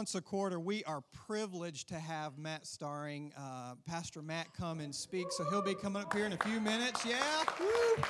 once 0.00 0.14
a 0.14 0.20
quarter, 0.22 0.58
we 0.58 0.82
are 0.84 1.02
privileged 1.12 1.86
to 1.86 1.96
have 1.96 2.38
Matt 2.38 2.66
Starring, 2.66 3.34
uh, 3.36 3.74
Pastor 3.84 4.22
Matt, 4.22 4.46
come 4.54 4.80
and 4.80 4.94
speak. 4.94 5.26
So 5.30 5.44
he'll 5.50 5.60
be 5.60 5.74
coming 5.74 6.00
up 6.00 6.14
here 6.14 6.24
in 6.24 6.32
a 6.32 6.38
few 6.38 6.58
minutes. 6.58 7.04
Yeah. 7.04 7.18
Woo. 7.60 8.02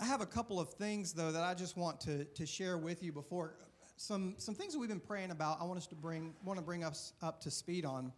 I 0.00 0.06
have 0.06 0.22
a 0.22 0.26
couple 0.26 0.58
of 0.58 0.72
things 0.72 1.12
though 1.12 1.30
that 1.32 1.44
I 1.44 1.52
just 1.52 1.76
want 1.76 2.00
to, 2.00 2.24
to 2.24 2.46
share 2.46 2.78
with 2.78 3.02
you 3.02 3.12
before 3.12 3.56
some 3.98 4.36
some 4.38 4.54
things 4.54 4.72
that 4.72 4.78
we've 4.78 4.88
been 4.88 4.98
praying 4.98 5.32
about. 5.32 5.60
I 5.60 5.64
want 5.64 5.76
us 5.76 5.86
to 5.88 5.94
bring 5.94 6.32
want 6.42 6.58
to 6.58 6.64
bring 6.64 6.82
us 6.82 7.12
up 7.20 7.38
to 7.42 7.50
speed 7.50 7.84
on. 7.84 8.14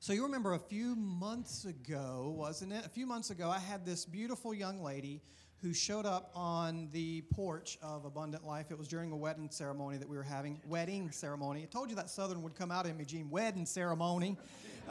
So 0.00 0.14
you 0.14 0.22
remember 0.22 0.54
a 0.54 0.58
few 0.58 0.96
months 0.96 1.66
ago, 1.66 2.34
wasn't 2.34 2.72
it? 2.72 2.86
A 2.86 2.88
few 2.88 3.06
months 3.06 3.28
ago, 3.28 3.50
I 3.50 3.58
had 3.58 3.84
this 3.84 4.06
beautiful 4.06 4.54
young 4.54 4.82
lady 4.82 5.20
who 5.64 5.72
showed 5.72 6.04
up 6.04 6.30
on 6.34 6.90
the 6.92 7.22
porch 7.32 7.78
of 7.82 8.04
Abundant 8.04 8.44
Life. 8.44 8.70
It 8.70 8.76
was 8.76 8.86
during 8.86 9.12
a 9.12 9.16
wedding 9.16 9.48
ceremony 9.50 9.96
that 9.96 10.06
we 10.06 10.14
were 10.14 10.22
having. 10.22 10.60
Wedding 10.68 11.10
ceremony. 11.10 11.62
I 11.62 11.64
told 11.64 11.88
you 11.88 11.96
that 11.96 12.10
Southern 12.10 12.42
would 12.42 12.54
come 12.54 12.70
out 12.70 12.84
in 12.84 12.98
me, 12.98 13.06
Gene. 13.06 13.30
Wedding 13.30 13.64
ceremony. 13.64 14.36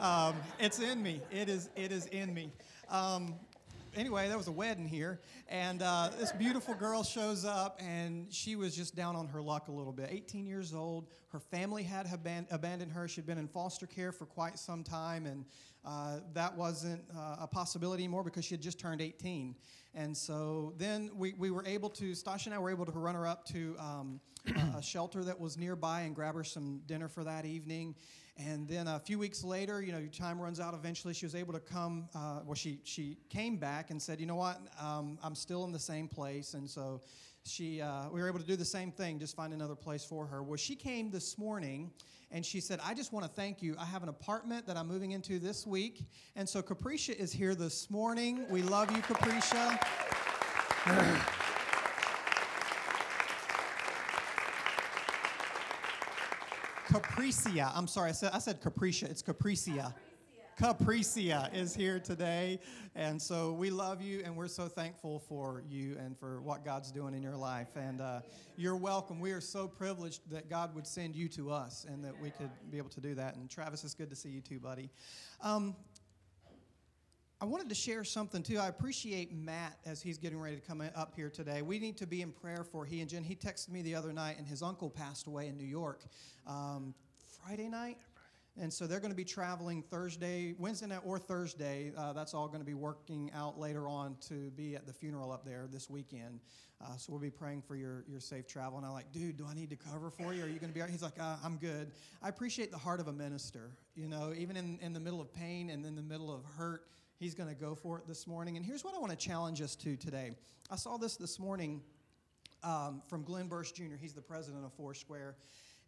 Um, 0.00 0.34
it's 0.58 0.80
in 0.80 1.00
me. 1.00 1.20
It 1.30 1.48
is. 1.48 1.70
It 1.76 1.92
is 1.92 2.06
in 2.06 2.34
me. 2.34 2.50
Um, 2.90 3.36
anyway, 3.94 4.26
there 4.26 4.36
was 4.36 4.48
a 4.48 4.52
wedding 4.52 4.88
here, 4.88 5.20
and 5.48 5.80
uh, 5.80 6.10
this 6.18 6.32
beautiful 6.32 6.74
girl 6.74 7.04
shows 7.04 7.44
up, 7.44 7.78
and 7.80 8.26
she 8.32 8.56
was 8.56 8.74
just 8.74 8.96
down 8.96 9.14
on 9.14 9.28
her 9.28 9.40
luck 9.40 9.68
a 9.68 9.72
little 9.72 9.92
bit. 9.92 10.08
18 10.10 10.44
years 10.44 10.74
old, 10.74 11.06
her 11.28 11.38
family 11.38 11.84
had 11.84 12.08
aban- 12.08 12.48
abandoned 12.50 12.90
her. 12.90 13.06
She'd 13.06 13.26
been 13.26 13.38
in 13.38 13.46
foster 13.46 13.86
care 13.86 14.10
for 14.10 14.26
quite 14.26 14.58
some 14.58 14.82
time, 14.82 15.26
and 15.26 15.44
uh, 15.84 16.18
that 16.32 16.56
wasn't 16.56 17.04
uh, 17.16 17.36
a 17.42 17.46
possibility 17.46 18.02
anymore 18.02 18.24
because 18.24 18.44
she 18.44 18.54
had 18.54 18.62
just 18.62 18.80
turned 18.80 19.00
18. 19.00 19.54
And 19.94 20.16
so 20.16 20.72
then 20.76 21.10
we, 21.14 21.34
we 21.34 21.50
were 21.50 21.64
able 21.64 21.88
to, 21.90 22.12
Stasha 22.12 22.46
and 22.46 22.54
I 22.54 22.58
were 22.58 22.70
able 22.70 22.84
to 22.86 22.92
run 22.92 23.14
her 23.14 23.26
up 23.26 23.44
to 23.46 23.76
um, 23.78 24.20
a 24.76 24.82
shelter 24.82 25.22
that 25.24 25.38
was 25.38 25.56
nearby 25.56 26.02
and 26.02 26.14
grab 26.14 26.34
her 26.34 26.44
some 26.44 26.80
dinner 26.86 27.08
for 27.08 27.22
that 27.24 27.44
evening. 27.44 27.94
And 28.36 28.66
then 28.66 28.88
a 28.88 28.98
few 28.98 29.18
weeks 29.18 29.44
later, 29.44 29.80
you 29.80 29.92
know, 29.92 29.98
your 29.98 30.08
time 30.08 30.40
runs 30.40 30.58
out. 30.58 30.74
Eventually, 30.74 31.14
she 31.14 31.24
was 31.24 31.36
able 31.36 31.52
to 31.52 31.60
come. 31.60 32.08
Uh, 32.14 32.40
well, 32.44 32.56
she 32.56 32.80
she 32.82 33.16
came 33.30 33.56
back 33.58 33.90
and 33.90 34.02
said, 34.02 34.18
"You 34.18 34.26
know 34.26 34.34
what? 34.34 34.60
Um, 34.80 35.18
I'm 35.22 35.36
still 35.36 35.64
in 35.64 35.70
the 35.70 35.78
same 35.78 36.08
place." 36.08 36.54
And 36.54 36.68
so, 36.68 37.02
she 37.44 37.80
uh, 37.80 38.08
we 38.10 38.20
were 38.20 38.26
able 38.26 38.40
to 38.40 38.46
do 38.46 38.56
the 38.56 38.64
same 38.64 38.90
thing, 38.90 39.20
just 39.20 39.36
find 39.36 39.52
another 39.52 39.76
place 39.76 40.04
for 40.04 40.26
her. 40.26 40.42
Well, 40.42 40.56
she 40.56 40.74
came 40.74 41.12
this 41.12 41.38
morning, 41.38 41.92
and 42.32 42.44
she 42.44 42.60
said, 42.60 42.80
"I 42.84 42.92
just 42.92 43.12
want 43.12 43.24
to 43.24 43.30
thank 43.30 43.62
you. 43.62 43.76
I 43.78 43.84
have 43.84 44.02
an 44.02 44.08
apartment 44.08 44.66
that 44.66 44.76
I'm 44.76 44.88
moving 44.88 45.12
into 45.12 45.38
this 45.38 45.64
week, 45.64 46.04
and 46.34 46.48
so 46.48 46.60
Capricia 46.60 47.14
is 47.14 47.32
here 47.32 47.54
this 47.54 47.88
morning. 47.88 48.46
We 48.50 48.62
love 48.62 48.90
you, 48.90 49.00
Capricia." 49.02 49.78
Capricia. 56.94 57.72
I'm 57.74 57.88
sorry, 57.88 58.10
I 58.10 58.12
said, 58.12 58.30
I 58.32 58.38
said 58.38 58.62
Capricia. 58.62 59.10
It's 59.10 59.20
Capricia. 59.20 59.92
Capricia 60.56 61.52
is 61.52 61.74
here 61.74 61.98
today. 61.98 62.60
And 62.94 63.20
so 63.20 63.52
we 63.52 63.70
love 63.70 64.00
you 64.00 64.22
and 64.24 64.36
we're 64.36 64.46
so 64.46 64.68
thankful 64.68 65.18
for 65.18 65.64
you 65.68 65.96
and 65.98 66.16
for 66.16 66.40
what 66.40 66.64
God's 66.64 66.92
doing 66.92 67.12
in 67.12 67.20
your 67.20 67.34
life. 67.34 67.74
And 67.74 68.00
uh, 68.00 68.20
you're 68.56 68.76
welcome. 68.76 69.18
We 69.18 69.32
are 69.32 69.40
so 69.40 69.66
privileged 69.66 70.20
that 70.30 70.48
God 70.48 70.72
would 70.76 70.86
send 70.86 71.16
you 71.16 71.28
to 71.30 71.50
us 71.50 71.84
and 71.88 72.04
that 72.04 72.14
we 72.22 72.30
could 72.30 72.50
be 72.70 72.78
able 72.78 72.90
to 72.90 73.00
do 73.00 73.16
that. 73.16 73.34
And 73.34 73.50
Travis, 73.50 73.82
it's 73.82 73.94
good 73.94 74.10
to 74.10 74.16
see 74.16 74.28
you 74.28 74.40
too, 74.40 74.60
buddy. 74.60 74.88
Um, 75.40 75.74
I 77.44 77.46
wanted 77.46 77.68
to 77.68 77.74
share 77.74 78.04
something 78.04 78.42
too. 78.42 78.56
I 78.56 78.68
appreciate 78.68 79.30
Matt 79.30 79.76
as 79.84 80.00
he's 80.00 80.16
getting 80.16 80.40
ready 80.40 80.56
to 80.56 80.62
come 80.62 80.82
up 80.96 81.12
here 81.14 81.28
today. 81.28 81.60
We 81.60 81.78
need 81.78 81.98
to 81.98 82.06
be 82.06 82.22
in 82.22 82.32
prayer 82.32 82.64
for 82.64 82.86
he 82.86 83.02
and 83.02 83.10
Jen. 83.10 83.22
He 83.22 83.36
texted 83.36 83.68
me 83.68 83.82
the 83.82 83.94
other 83.94 84.14
night, 84.14 84.38
and 84.38 84.46
his 84.46 84.62
uncle 84.62 84.88
passed 84.88 85.26
away 85.26 85.48
in 85.48 85.58
New 85.58 85.66
York 85.66 86.04
um, 86.46 86.94
Friday 87.42 87.68
night. 87.68 87.98
And 88.58 88.72
so 88.72 88.86
they're 88.86 88.98
going 88.98 89.10
to 89.10 89.16
be 89.16 89.26
traveling 89.26 89.82
Thursday, 89.82 90.54
Wednesday 90.58 90.86
night, 90.86 91.02
or 91.04 91.18
Thursday. 91.18 91.92
Uh, 91.94 92.14
that's 92.14 92.32
all 92.32 92.46
going 92.48 92.62
to 92.62 92.64
be 92.64 92.72
working 92.72 93.30
out 93.34 93.58
later 93.58 93.88
on 93.88 94.16
to 94.28 94.50
be 94.52 94.74
at 94.74 94.86
the 94.86 94.94
funeral 94.94 95.30
up 95.30 95.44
there 95.44 95.68
this 95.70 95.90
weekend. 95.90 96.40
Uh, 96.82 96.96
so 96.96 97.12
we'll 97.12 97.20
be 97.20 97.28
praying 97.28 97.60
for 97.60 97.76
your, 97.76 98.06
your 98.08 98.20
safe 98.20 98.46
travel. 98.46 98.78
And 98.78 98.86
I'm 98.86 98.94
like, 98.94 99.12
dude, 99.12 99.36
do 99.36 99.44
I 99.46 99.52
need 99.52 99.68
to 99.68 99.76
cover 99.76 100.08
for 100.08 100.32
you? 100.32 100.44
Are 100.44 100.48
you 100.48 100.58
going 100.58 100.70
to 100.70 100.74
be? 100.74 100.80
Right? 100.80 100.88
He's 100.88 101.02
like, 101.02 101.20
uh, 101.20 101.36
I'm 101.44 101.58
good. 101.58 101.90
I 102.22 102.30
appreciate 102.30 102.70
the 102.70 102.78
heart 102.78 103.00
of 103.00 103.08
a 103.08 103.12
minister. 103.12 103.72
You 103.94 104.08
know, 104.08 104.32
even 104.34 104.56
in, 104.56 104.78
in 104.80 104.94
the 104.94 105.00
middle 105.00 105.20
of 105.20 105.30
pain 105.34 105.68
and 105.68 105.84
in 105.84 105.94
the 105.94 106.02
middle 106.02 106.32
of 106.32 106.42
hurt, 106.56 106.86
He's 107.18 107.34
going 107.34 107.48
to 107.48 107.54
go 107.54 107.74
for 107.74 107.98
it 107.98 108.06
this 108.06 108.26
morning. 108.26 108.56
And 108.56 108.66
here's 108.66 108.84
what 108.84 108.94
I 108.94 108.98
want 108.98 109.12
to 109.12 109.18
challenge 109.18 109.60
us 109.62 109.76
to 109.76 109.96
today. 109.96 110.32
I 110.70 110.76
saw 110.76 110.96
this 110.96 111.16
this 111.16 111.38
morning 111.38 111.80
um, 112.62 113.02
from 113.08 113.22
Glenn 113.22 113.46
Burris 113.46 113.72
Jr., 113.72 113.96
he's 114.00 114.14
the 114.14 114.22
president 114.22 114.64
of 114.64 114.72
Foursquare. 114.72 115.36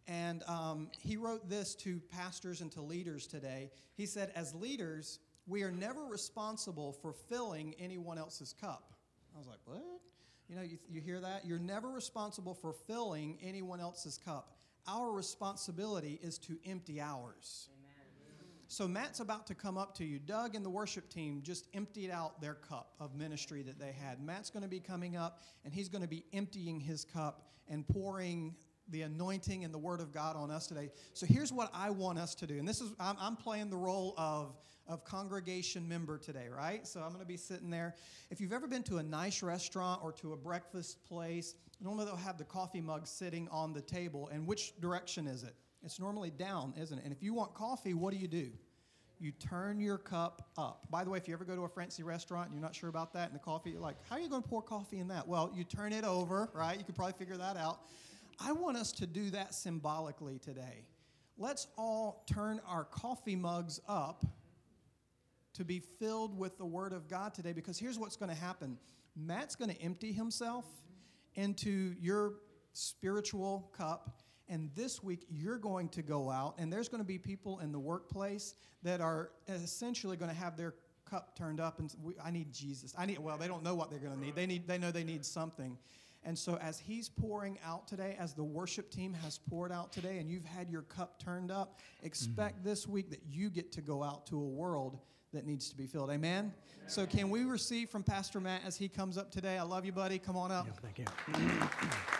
And 0.07 0.43
um, 0.47 0.89
he 0.99 1.17
wrote 1.17 1.49
this 1.49 1.75
to 1.75 1.99
pastors 2.11 2.61
and 2.61 2.71
to 2.73 2.81
leaders 2.81 3.27
today. 3.27 3.71
He 3.95 4.05
said, 4.05 4.31
As 4.35 4.55
leaders, 4.55 5.19
we 5.47 5.63
are 5.63 5.71
never 5.71 6.05
responsible 6.05 6.93
for 6.93 7.13
filling 7.13 7.75
anyone 7.77 8.17
else's 8.17 8.53
cup. 8.53 8.93
I 9.35 9.37
was 9.37 9.47
like, 9.47 9.59
What? 9.65 9.83
You 10.47 10.55
know, 10.55 10.61
you, 10.61 10.77
you 10.89 11.01
hear 11.01 11.19
that? 11.19 11.45
You're 11.45 11.59
never 11.59 11.89
responsible 11.89 12.53
for 12.53 12.71
filling 12.71 13.37
anyone 13.43 13.81
else's 13.81 14.17
cup. 14.17 14.55
Our 14.87 15.11
responsibility 15.11 16.19
is 16.23 16.37
to 16.39 16.57
empty 16.65 17.01
ours. 17.01 17.67
So 18.69 18.87
Matt's 18.87 19.21
about 19.21 19.47
to 19.47 19.55
come 19.55 19.77
up 19.77 19.95
to 19.95 20.05
you. 20.05 20.19
Doug 20.19 20.55
and 20.55 20.65
the 20.65 20.69
worship 20.69 21.09
team 21.09 21.41
just 21.41 21.67
emptied 21.73 22.11
out 22.11 22.41
their 22.41 22.55
cup 22.55 22.93
of 22.99 23.15
ministry 23.15 23.61
that 23.63 23.79
they 23.79 23.93
had. 23.93 24.21
Matt's 24.21 24.49
going 24.49 24.63
to 24.63 24.69
be 24.69 24.81
coming 24.81 25.15
up 25.15 25.41
and 25.63 25.73
he's 25.73 25.87
going 25.87 26.01
to 26.01 26.07
be 26.07 26.25
emptying 26.33 26.79
his 26.79 27.05
cup 27.05 27.47
and 27.69 27.87
pouring 27.87 28.55
the 28.89 29.01
anointing 29.01 29.63
and 29.63 29.73
the 29.73 29.77
word 29.77 30.01
of 30.01 30.13
God 30.13 30.35
on 30.35 30.51
us 30.51 30.67
today. 30.67 30.89
So 31.13 31.25
here's 31.25 31.51
what 31.51 31.69
I 31.73 31.89
want 31.89 32.19
us 32.19 32.35
to 32.35 32.47
do. 32.47 32.57
And 32.57 32.67
this 32.67 32.81
is, 32.81 32.91
I'm, 32.99 33.15
I'm 33.19 33.35
playing 33.35 33.69
the 33.69 33.77
role 33.77 34.13
of, 34.17 34.55
of 34.87 35.03
congregation 35.03 35.87
member 35.87 36.17
today, 36.17 36.47
right? 36.53 36.85
So 36.87 37.01
I'm 37.01 37.09
going 37.09 37.21
to 37.21 37.25
be 37.25 37.37
sitting 37.37 37.69
there. 37.69 37.95
If 38.31 38.39
you've 38.39 38.53
ever 38.53 38.67
been 38.67 38.83
to 38.83 38.97
a 38.97 39.03
nice 39.03 39.43
restaurant 39.43 40.01
or 40.03 40.11
to 40.13 40.33
a 40.33 40.37
breakfast 40.37 41.03
place, 41.05 41.55
normally 41.81 42.05
they'll 42.05 42.15
have 42.15 42.37
the 42.37 42.45
coffee 42.45 42.81
mug 42.81 43.07
sitting 43.07 43.47
on 43.49 43.73
the 43.73 43.81
table. 43.81 44.29
And 44.31 44.45
which 44.45 44.79
direction 44.79 45.27
is 45.27 45.43
it? 45.43 45.55
It's 45.83 45.99
normally 45.99 46.31
down, 46.31 46.73
isn't 46.79 46.97
it? 46.97 47.03
And 47.03 47.13
if 47.13 47.23
you 47.23 47.33
want 47.33 47.53
coffee, 47.53 47.93
what 47.93 48.13
do 48.13 48.19
you 48.19 48.27
do? 48.27 48.49
You 49.19 49.31
turn 49.31 49.79
your 49.79 49.97
cup 49.97 50.49
up. 50.57 50.87
By 50.91 51.03
the 51.03 51.09
way, 51.09 51.17
if 51.17 51.27
you 51.27 51.33
ever 51.33 51.45
go 51.45 51.55
to 51.55 51.63
a 51.63 51.69
fancy 51.69 52.03
restaurant 52.03 52.47
and 52.47 52.55
you're 52.55 52.61
not 52.61 52.75
sure 52.75 52.89
about 52.89 53.13
that 53.13 53.27
and 53.27 53.35
the 53.35 53.43
coffee, 53.43 53.71
you're 53.71 53.81
like, 53.81 53.97
how 54.09 54.15
are 54.15 54.19
you 54.19 54.29
going 54.29 54.43
to 54.43 54.47
pour 54.47 54.61
coffee 54.61 54.99
in 54.99 55.07
that? 55.07 55.27
Well, 55.27 55.51
you 55.55 55.63
turn 55.63 55.93
it 55.93 56.03
over, 56.03 56.49
right? 56.53 56.77
You 56.77 56.83
can 56.83 56.93
probably 56.93 57.13
figure 57.17 57.37
that 57.37 57.57
out. 57.57 57.79
I 58.39 58.51
want 58.51 58.77
us 58.77 58.91
to 58.93 59.07
do 59.07 59.31
that 59.31 59.55
symbolically 59.55 60.37
today. 60.37 60.85
Let's 61.39 61.67
all 61.77 62.23
turn 62.31 62.61
our 62.67 62.83
coffee 62.83 63.35
mugs 63.35 63.79
up 63.87 64.25
to 65.53 65.65
be 65.65 65.79
filled 65.99 66.37
with 66.37 66.57
the 66.59 66.65
Word 66.65 66.93
of 66.93 67.07
God 67.07 67.33
today 67.33 67.53
because 67.53 67.79
here's 67.79 67.97
what's 67.97 68.15
going 68.15 68.29
to 68.29 68.39
happen 68.39 68.77
Matt's 69.15 69.55
going 69.55 69.73
to 69.73 69.81
empty 69.81 70.11
himself 70.11 70.65
into 71.33 71.95
your 71.99 72.35
spiritual 72.73 73.71
cup 73.75 74.21
and 74.49 74.69
this 74.75 75.03
week, 75.03 75.25
you're 75.29 75.57
going 75.57 75.89
to 75.89 76.01
go 76.01 76.29
out, 76.29 76.55
and 76.57 76.71
there's 76.71 76.87
going 76.87 77.01
to 77.01 77.07
be 77.07 77.17
people 77.17 77.59
in 77.59 77.71
the 77.71 77.79
workplace 77.79 78.55
that 78.83 79.01
are 79.01 79.31
essentially 79.47 80.15
going 80.15 80.31
to 80.31 80.37
have 80.37 80.55
their 80.55 80.73
cup 81.09 81.37
turned 81.37 81.59
up, 81.59 81.79
and 81.79 81.93
we, 82.01 82.13
I 82.23 82.31
need 82.31 82.53
Jesus. 82.53 82.93
I 82.97 83.05
need. 83.05 83.19
Well, 83.19 83.37
they 83.37 83.47
don't 83.47 83.63
know 83.63 83.75
what 83.75 83.89
they're 83.89 83.99
going 83.99 84.13
to 84.13 84.19
need. 84.19 84.35
They 84.35 84.45
need. 84.45 84.67
They 84.67 84.77
know 84.77 84.91
they 84.91 85.03
need 85.03 85.25
something. 85.25 85.77
And 86.23 86.37
so, 86.37 86.57
as 86.57 86.79
He's 86.79 87.09
pouring 87.09 87.57
out 87.65 87.87
today, 87.87 88.15
as 88.19 88.33
the 88.33 88.43
worship 88.43 88.89
team 88.89 89.13
has 89.13 89.37
poured 89.37 89.71
out 89.71 89.91
today, 89.91 90.19
and 90.19 90.29
you've 90.29 90.45
had 90.45 90.69
your 90.69 90.83
cup 90.83 91.21
turned 91.21 91.51
up, 91.51 91.79
expect 92.03 92.59
mm-hmm. 92.59 92.69
this 92.69 92.87
week 92.87 93.09
that 93.09 93.21
you 93.29 93.49
get 93.49 93.71
to 93.73 93.81
go 93.81 94.03
out 94.03 94.25
to 94.27 94.37
a 94.37 94.47
world 94.47 94.97
that 95.33 95.45
needs 95.45 95.69
to 95.69 95.75
be 95.75 95.87
filled. 95.87 96.09
Amen? 96.09 96.53
So, 96.87 97.05
can 97.05 97.29
we 97.29 97.43
receive 97.43 97.89
from 97.89 98.03
Pastor 98.03 98.39
Matt 98.39 98.61
as 98.65 98.77
he 98.77 98.87
comes 98.87 99.17
up 99.17 99.31
today? 99.31 99.57
I 99.57 99.63
love 99.63 99.85
you, 99.85 99.91
buddy. 99.91 100.19
Come 100.19 100.37
on 100.37 100.51
up. 100.51 100.67
Yeah, 100.67 100.73
thank 100.81 100.99
you. 100.99 101.05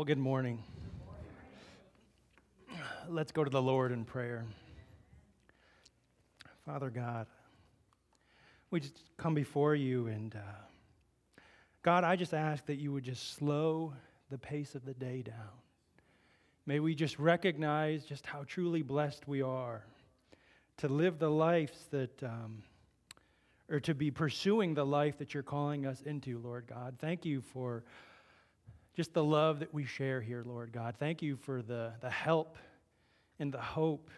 Well, 0.00 0.06
good 0.06 0.16
morning. 0.16 0.64
Let's 3.06 3.32
go 3.32 3.44
to 3.44 3.50
the 3.50 3.60
Lord 3.60 3.92
in 3.92 4.06
prayer. 4.06 4.46
Father 6.64 6.88
God, 6.88 7.26
we 8.70 8.80
just 8.80 8.98
come 9.18 9.34
before 9.34 9.74
you, 9.74 10.06
and 10.06 10.34
uh, 10.34 11.42
God, 11.82 12.04
I 12.04 12.16
just 12.16 12.32
ask 12.32 12.64
that 12.64 12.76
you 12.76 12.94
would 12.94 13.04
just 13.04 13.34
slow 13.34 13.92
the 14.30 14.38
pace 14.38 14.74
of 14.74 14.86
the 14.86 14.94
day 14.94 15.20
down. 15.20 15.52
May 16.64 16.80
we 16.80 16.94
just 16.94 17.18
recognize 17.18 18.02
just 18.06 18.24
how 18.24 18.44
truly 18.46 18.80
blessed 18.80 19.28
we 19.28 19.42
are 19.42 19.84
to 20.78 20.88
live 20.88 21.18
the 21.18 21.28
lives 21.28 21.88
that, 21.90 22.22
um, 22.22 22.62
or 23.68 23.80
to 23.80 23.94
be 23.94 24.10
pursuing 24.10 24.72
the 24.72 24.86
life 24.86 25.18
that 25.18 25.34
you're 25.34 25.42
calling 25.42 25.84
us 25.84 26.00
into, 26.00 26.38
Lord 26.38 26.66
God. 26.66 26.94
Thank 26.98 27.26
you 27.26 27.42
for 27.42 27.84
just 28.96 29.14
the 29.14 29.24
love 29.24 29.60
that 29.60 29.72
we 29.72 29.84
share 29.84 30.20
here, 30.20 30.42
Lord 30.44 30.72
God. 30.72 30.94
Thank 30.98 31.22
you 31.22 31.36
for 31.36 31.62
the, 31.62 31.92
the 32.00 32.10
help 32.10 32.56
and 33.38 33.52
the 33.52 33.60
hope 33.60 34.10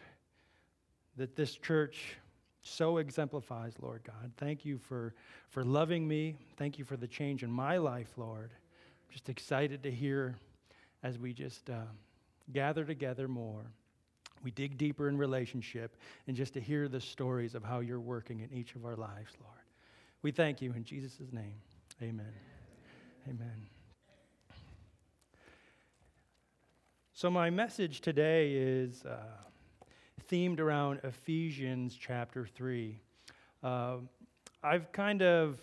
that 1.17 1.37
this 1.37 1.55
church 1.55 2.17
so 2.63 2.99
exemplifies, 2.99 3.75
Lord 3.81 4.03
God. 4.05 4.33
Thank 4.39 4.65
you 4.65 4.79
for, 4.79 5.15
for 5.51 5.65
loving 5.65 6.07
me. 6.07 6.37
Thank 6.57 6.79
you 6.79 6.85
for 6.85 6.97
the 6.97 7.07
change 7.07 7.43
in 7.43 7.51
my 7.51 7.77
life, 7.77 8.13
Lord. 8.17 8.53
Just 9.11 9.29
excited 9.29 9.83
to 9.83 9.91
hear 9.91 10.37
as 11.03 11.19
we 11.19 11.33
just 11.33 11.69
uh, 11.69 11.83
gather 12.53 12.85
together 12.85 13.29
more. 13.29 13.73
We 14.43 14.51
dig 14.51 14.79
deeper 14.79 15.09
in 15.09 15.19
relationship 15.19 15.97
and 16.27 16.37
just 16.37 16.55
to 16.55 16.61
hear 16.61 16.89
the 16.89 17.01
stories 17.01 17.55
of 17.55 17.63
how 17.63 17.81
you're 17.81 18.01
working 18.01 18.41
in 18.41 18.53
each 18.53 18.75
of 18.75 18.85
our 18.85 18.97
lives, 18.97 19.33
Lord. 19.41 19.59
We 20.23 20.31
thank 20.31 20.63
you 20.63 20.73
in 20.73 20.85
Jesus' 20.85 21.33
name. 21.33 21.55
Amen. 22.01 22.33
Amen. 23.29 23.82
So, 27.23 27.31
my 27.31 27.51
message 27.51 28.01
today 28.01 28.53
is 28.53 29.05
uh, 29.05 29.17
themed 30.29 30.59
around 30.59 30.99
Ephesians 31.05 31.97
chapter 31.97 32.47
3. 32.47 32.99
Uh, 33.63 33.99
I've 34.61 34.91
kind 34.91 35.23
of 35.23 35.61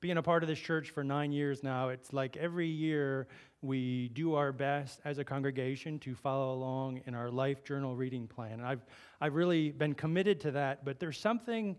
being 0.00 0.16
a 0.16 0.22
part 0.24 0.42
of 0.42 0.48
this 0.48 0.58
church 0.58 0.90
for 0.90 1.04
nine 1.04 1.30
years 1.30 1.62
now, 1.62 1.90
it's 1.90 2.12
like 2.12 2.36
every 2.36 2.66
year 2.66 3.28
we 3.62 4.08
do 4.08 4.34
our 4.34 4.50
best 4.50 5.00
as 5.04 5.18
a 5.18 5.24
congregation 5.24 6.00
to 6.00 6.16
follow 6.16 6.52
along 6.52 7.02
in 7.06 7.14
our 7.14 7.30
life 7.30 7.62
journal 7.62 7.94
reading 7.94 8.26
plan. 8.26 8.54
And 8.54 8.66
I've, 8.66 8.84
I've 9.20 9.36
really 9.36 9.70
been 9.70 9.94
committed 9.94 10.40
to 10.40 10.50
that, 10.50 10.84
but 10.84 10.98
there's 10.98 11.16
something, 11.16 11.76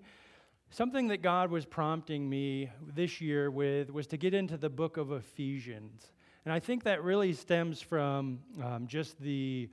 something 0.69 1.09
that 1.09 1.21
God 1.21 1.51
was 1.51 1.65
prompting 1.65 2.29
me 2.29 2.69
this 2.95 3.19
year 3.19 3.51
with 3.51 3.91
was 3.91 4.07
to 4.07 4.15
get 4.15 4.33
into 4.33 4.55
the 4.55 4.69
book 4.69 4.95
of 4.95 5.11
Ephesians. 5.11 6.13
And 6.45 6.53
I 6.53 6.59
think 6.59 6.83
that 6.83 7.03
really 7.03 7.33
stems 7.33 7.81
from 7.81 8.39
um, 8.63 8.87
just 8.87 9.19
the, 9.21 9.69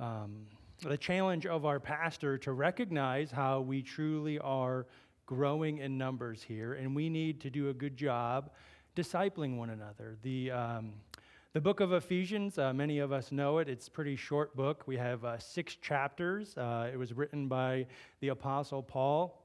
um, 0.00 0.46
the 0.82 0.96
challenge 0.96 1.46
of 1.46 1.64
our 1.64 1.78
pastor 1.78 2.36
to 2.38 2.52
recognize 2.52 3.30
how 3.30 3.60
we 3.60 3.82
truly 3.82 4.38
are 4.40 4.86
growing 5.26 5.78
in 5.78 5.96
numbers 5.96 6.42
here, 6.42 6.74
and 6.74 6.96
we 6.96 7.08
need 7.08 7.40
to 7.42 7.50
do 7.50 7.68
a 7.68 7.74
good 7.74 7.96
job 7.96 8.50
discipling 8.96 9.56
one 9.56 9.70
another. 9.70 10.16
The, 10.22 10.50
um, 10.50 10.92
the 11.52 11.60
book 11.60 11.78
of 11.78 11.92
Ephesians, 11.92 12.58
uh, 12.58 12.72
many 12.72 12.98
of 12.98 13.12
us 13.12 13.30
know 13.30 13.58
it. 13.58 13.68
It's 13.68 13.86
a 13.86 13.90
pretty 13.90 14.16
short 14.16 14.56
book. 14.56 14.84
We 14.88 14.96
have 14.96 15.24
uh, 15.24 15.38
six 15.38 15.76
chapters. 15.76 16.56
Uh, 16.56 16.90
it 16.92 16.96
was 16.96 17.12
written 17.12 17.46
by 17.46 17.86
the 18.20 18.28
Apostle 18.28 18.82
Paul. 18.82 19.40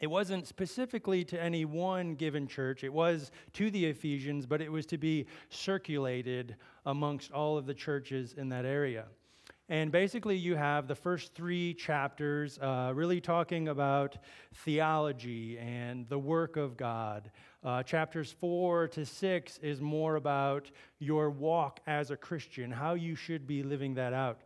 It 0.00 0.08
wasn't 0.08 0.46
specifically 0.46 1.24
to 1.24 1.40
any 1.40 1.64
one 1.64 2.14
given 2.14 2.46
church, 2.46 2.84
it 2.84 2.92
was 2.92 3.30
to 3.54 3.70
the 3.70 3.86
Ephesians, 3.86 4.46
but 4.46 4.60
it 4.60 4.70
was 4.70 4.86
to 4.86 4.98
be 4.98 5.26
circulated 5.48 6.56
amongst 6.84 7.32
all 7.32 7.56
of 7.56 7.66
the 7.66 7.74
churches 7.74 8.34
in 8.34 8.48
that 8.50 8.64
area. 8.64 9.06
And 9.68 9.90
basically, 9.90 10.36
you 10.36 10.54
have 10.54 10.86
the 10.86 10.94
first 10.94 11.34
three 11.34 11.74
chapters 11.74 12.56
uh, 12.58 12.92
really 12.94 13.20
talking 13.20 13.66
about 13.66 14.16
theology 14.54 15.58
and 15.58 16.08
the 16.08 16.18
work 16.18 16.56
of 16.56 16.76
God. 16.76 17.32
Uh, 17.64 17.82
chapters 17.82 18.30
four 18.30 18.86
to 18.88 19.04
six 19.04 19.58
is 19.58 19.80
more 19.80 20.14
about 20.14 20.70
your 21.00 21.30
walk 21.30 21.80
as 21.88 22.12
a 22.12 22.16
Christian, 22.16 22.70
how 22.70 22.94
you 22.94 23.16
should 23.16 23.44
be 23.44 23.64
living 23.64 23.94
that 23.94 24.12
out. 24.12 24.42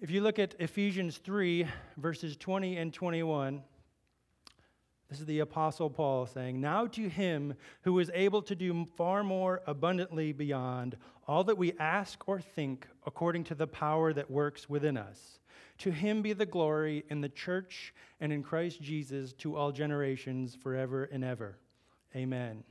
If 0.00 0.10
you 0.10 0.20
look 0.20 0.38
at 0.38 0.54
Ephesians 0.60 1.18
3, 1.18 1.66
verses 1.96 2.36
20 2.36 2.76
and 2.76 2.92
21, 2.92 3.62
this 5.12 5.20
is 5.20 5.26
the 5.26 5.40
Apostle 5.40 5.90
Paul 5.90 6.24
saying, 6.24 6.58
Now 6.58 6.86
to 6.86 7.06
him 7.06 7.52
who 7.82 7.98
is 7.98 8.10
able 8.14 8.40
to 8.40 8.54
do 8.54 8.86
far 8.96 9.22
more 9.22 9.60
abundantly 9.66 10.32
beyond 10.32 10.96
all 11.28 11.44
that 11.44 11.58
we 11.58 11.74
ask 11.78 12.26
or 12.26 12.40
think, 12.40 12.86
according 13.04 13.44
to 13.44 13.54
the 13.54 13.66
power 13.66 14.14
that 14.14 14.30
works 14.30 14.70
within 14.70 14.96
us. 14.96 15.38
To 15.80 15.90
him 15.90 16.22
be 16.22 16.32
the 16.32 16.46
glory 16.46 17.04
in 17.10 17.20
the 17.20 17.28
church 17.28 17.92
and 18.20 18.32
in 18.32 18.42
Christ 18.42 18.80
Jesus 18.80 19.34
to 19.34 19.54
all 19.54 19.70
generations, 19.70 20.54
forever 20.54 21.04
and 21.12 21.22
ever. 21.22 21.58
Amen. 22.16 22.64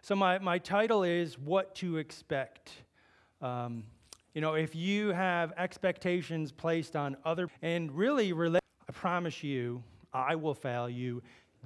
So, 0.00 0.16
my, 0.16 0.38
my 0.38 0.56
title 0.56 1.02
is 1.02 1.38
What 1.38 1.74
to 1.74 1.98
Expect. 1.98 2.70
Um, 3.42 3.84
you 4.32 4.40
know, 4.40 4.54
if 4.54 4.74
you 4.74 5.08
have 5.08 5.52
expectations 5.58 6.52
placed 6.52 6.96
on 6.96 7.18
other, 7.26 7.50
and 7.60 7.92
really, 7.92 8.32
relate, 8.32 8.62
I 8.88 8.92
promise 8.92 9.44
you, 9.44 9.82
I 10.12 10.34
will 10.36 10.54
fail 10.54 10.88
you 10.88 11.22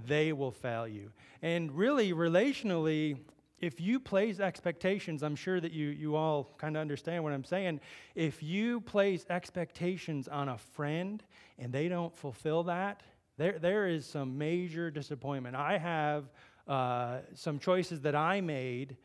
they 0.06 0.32
will 0.32 0.50
fail 0.50 0.87
you. 0.87 1.11
And 1.43 1.73
really, 1.73 2.12
relationally, 2.12 3.19
if 3.61 3.81
you 3.81 3.99
place 4.00 4.41
expectations, 4.41 5.23
I'm 5.23 5.37
sure 5.37 5.61
that 5.61 5.73
you, 5.73 5.88
you 5.88 6.17
all 6.17 6.50
kind 6.58 6.76
of 6.76 6.81
understand 6.81 7.23
what 7.25 7.32
I'm 7.32 7.44
saying. 7.44 7.81
If 8.14 8.43
you 8.43 8.81
place 8.81 9.25
expectations 9.31 10.29
on 10.29 10.49
a 10.49 10.58
friend 10.58 11.23
and 11.58 11.73
they 11.73 11.88
don't 11.88 12.14
fulfill 12.14 12.64
that, 12.64 13.02
there, 13.37 13.58
there 13.58 13.88
is 13.88 14.06
some 14.06 14.37
major 14.37 14.91
disappointment. 14.91 15.56
I 15.56 15.79
have 15.79 16.25
uh, 16.69 17.19
some 17.35 17.58
choices 17.58 18.00
that 18.02 18.14
I 18.14 18.40
made, 18.40 18.97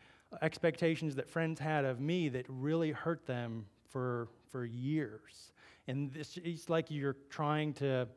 expectations 0.42 1.16
that 1.16 1.30
friends 1.30 1.60
had 1.60 1.86
of 1.86 2.00
me 2.00 2.30
that 2.30 2.46
really 2.48 2.92
hurt 2.92 3.26
them 3.26 3.66
for, 3.88 4.28
for 4.52 4.66
years. 4.66 5.52
And 5.88 6.16
it's 6.16 6.70
like 6.70 6.92
you're 6.92 7.18
trying 7.30 7.74
to 7.76 8.08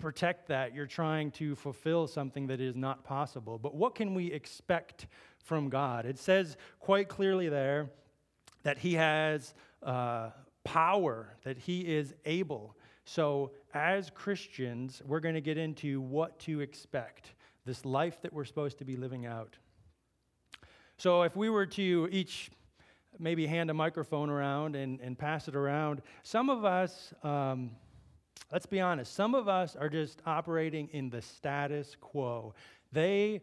protect 0.00 0.48
that, 0.48 0.74
you're 0.74 0.86
trying 0.86 1.30
to 1.32 1.54
fulfill 1.54 2.06
something 2.06 2.46
that 2.48 2.60
is 2.60 2.74
not 2.74 3.04
possible. 3.04 3.58
But 3.58 3.74
what 3.74 3.94
can 3.94 4.14
we 4.14 4.32
expect 4.32 5.06
from 5.44 5.68
God? 5.68 6.06
It 6.06 6.18
says 6.18 6.56
quite 6.80 7.08
clearly 7.08 7.48
there 7.48 7.90
that 8.62 8.78
He 8.78 8.94
has 8.94 9.54
uh, 9.82 10.30
power, 10.64 11.36
that 11.44 11.58
He 11.58 11.80
is 11.80 12.14
able. 12.24 12.76
So, 13.04 13.52
as 13.74 14.10
Christians, 14.10 15.02
we're 15.06 15.20
going 15.20 15.34
to 15.34 15.40
get 15.40 15.58
into 15.58 16.00
what 16.00 16.38
to 16.40 16.60
expect, 16.60 17.34
this 17.64 17.84
life 17.84 18.20
that 18.22 18.32
we're 18.32 18.44
supposed 18.44 18.78
to 18.78 18.84
be 18.84 18.96
living 18.96 19.26
out. 19.26 19.56
So, 20.96 21.22
if 21.22 21.36
we 21.36 21.50
were 21.50 21.66
to 21.66 22.08
each 22.10 22.50
maybe 23.18 23.46
hand 23.46 23.70
a 23.70 23.74
microphone 23.74 24.30
around 24.30 24.76
and, 24.76 25.00
and 25.00 25.18
pass 25.18 25.48
it 25.48 25.54
around, 25.54 26.02
some 26.22 26.48
of 26.48 26.64
us, 26.64 27.12
um, 27.22 27.70
Let's 28.52 28.66
be 28.66 28.80
honest, 28.80 29.14
some 29.14 29.34
of 29.34 29.48
us 29.48 29.76
are 29.76 29.88
just 29.88 30.22
operating 30.26 30.88
in 30.92 31.08
the 31.08 31.22
status 31.22 31.96
quo. 32.00 32.54
They, 32.90 33.42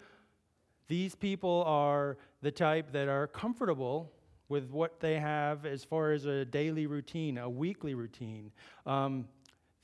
these 0.89 1.15
people 1.15 1.63
are 1.65 2.17
the 2.41 2.51
type 2.51 2.91
that 2.91 3.07
are 3.07 3.27
comfortable 3.27 4.11
with 4.49 4.69
what 4.69 4.99
they 4.99 5.19
have 5.19 5.65
as 5.65 5.83
far 5.83 6.11
as 6.11 6.25
a 6.25 6.45
daily 6.45 6.87
routine, 6.87 7.37
a 7.37 7.49
weekly 7.49 7.93
routine. 7.93 8.51
Um, 8.85 9.27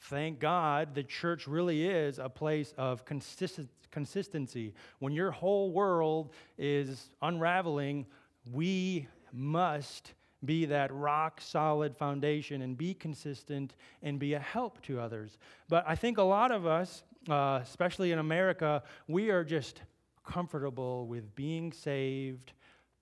thank 0.01 0.39
God 0.39 0.93
the 0.93 1.03
church 1.03 1.47
really 1.47 1.87
is 1.87 2.19
a 2.19 2.29
place 2.29 2.73
of 2.77 3.05
consist- 3.05 3.69
consistency. 3.91 4.73
When 4.99 5.13
your 5.13 5.31
whole 5.31 5.71
world 5.71 6.33
is 6.57 7.09
unraveling, 7.21 8.05
we 8.51 9.07
must 9.31 10.13
be 10.45 10.65
that 10.65 10.93
rock 10.93 11.39
solid 11.41 11.95
foundation 11.95 12.61
and 12.61 12.77
be 12.77 12.93
consistent 12.93 13.75
and 14.01 14.19
be 14.19 14.33
a 14.33 14.39
help 14.39 14.81
to 14.83 14.99
others. 14.99 15.37
But 15.69 15.85
I 15.87 15.95
think 15.95 16.17
a 16.17 16.23
lot 16.23 16.51
of 16.51 16.65
us, 16.65 17.03
uh, 17.29 17.59
especially 17.61 18.11
in 18.11 18.19
America, 18.19 18.83
we 19.07 19.29
are 19.29 19.43
just 19.43 19.81
comfortable 20.25 21.07
with 21.07 21.35
being 21.35 21.71
saved, 21.71 22.53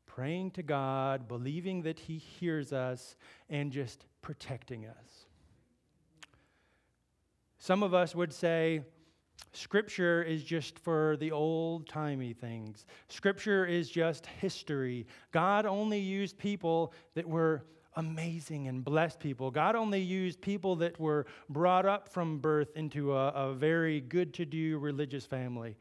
praying 0.06 0.52
to 0.52 0.64
God, 0.64 1.28
believing 1.28 1.82
that 1.84 2.00
He 2.00 2.18
hears 2.18 2.74
us, 2.74 3.16
and 3.50 3.72
just 3.72 4.06
protecting 4.22 4.86
us. 4.86 5.26
Some 7.58 7.84
of 7.84 7.94
us 7.94 8.16
would 8.16 8.34
say, 8.34 8.82
Scripture 9.54 10.24
is 10.24 10.44
just 10.44 10.80
for 10.80 11.18
the 11.20 11.32
old 11.32 11.88
timey 11.88 12.34
things. 12.34 12.86
Scripture 13.10 13.66
is 13.66 13.90
just 13.90 14.26
history. 14.26 15.06
God 15.32 15.66
only 15.66 16.00
used 16.00 16.38
people 16.38 16.94
that 17.16 17.28
were 17.28 17.64
amazing 17.96 18.68
and 18.68 18.84
blessed 18.84 19.20
people. 19.20 19.52
God 19.52 19.76
only 19.76 20.00
used 20.00 20.40
people 20.40 20.78
that 20.78 21.00
were 21.00 21.26
brought 21.50 21.86
up 21.86 22.08
from 22.08 22.40
birth 22.40 22.76
into 22.78 23.14
a, 23.14 23.28
a 23.30 23.54
very 23.54 24.00
good 24.00 24.34
to 24.36 24.46
do 24.46 24.78
religious 24.78 25.26
family. 25.26 25.76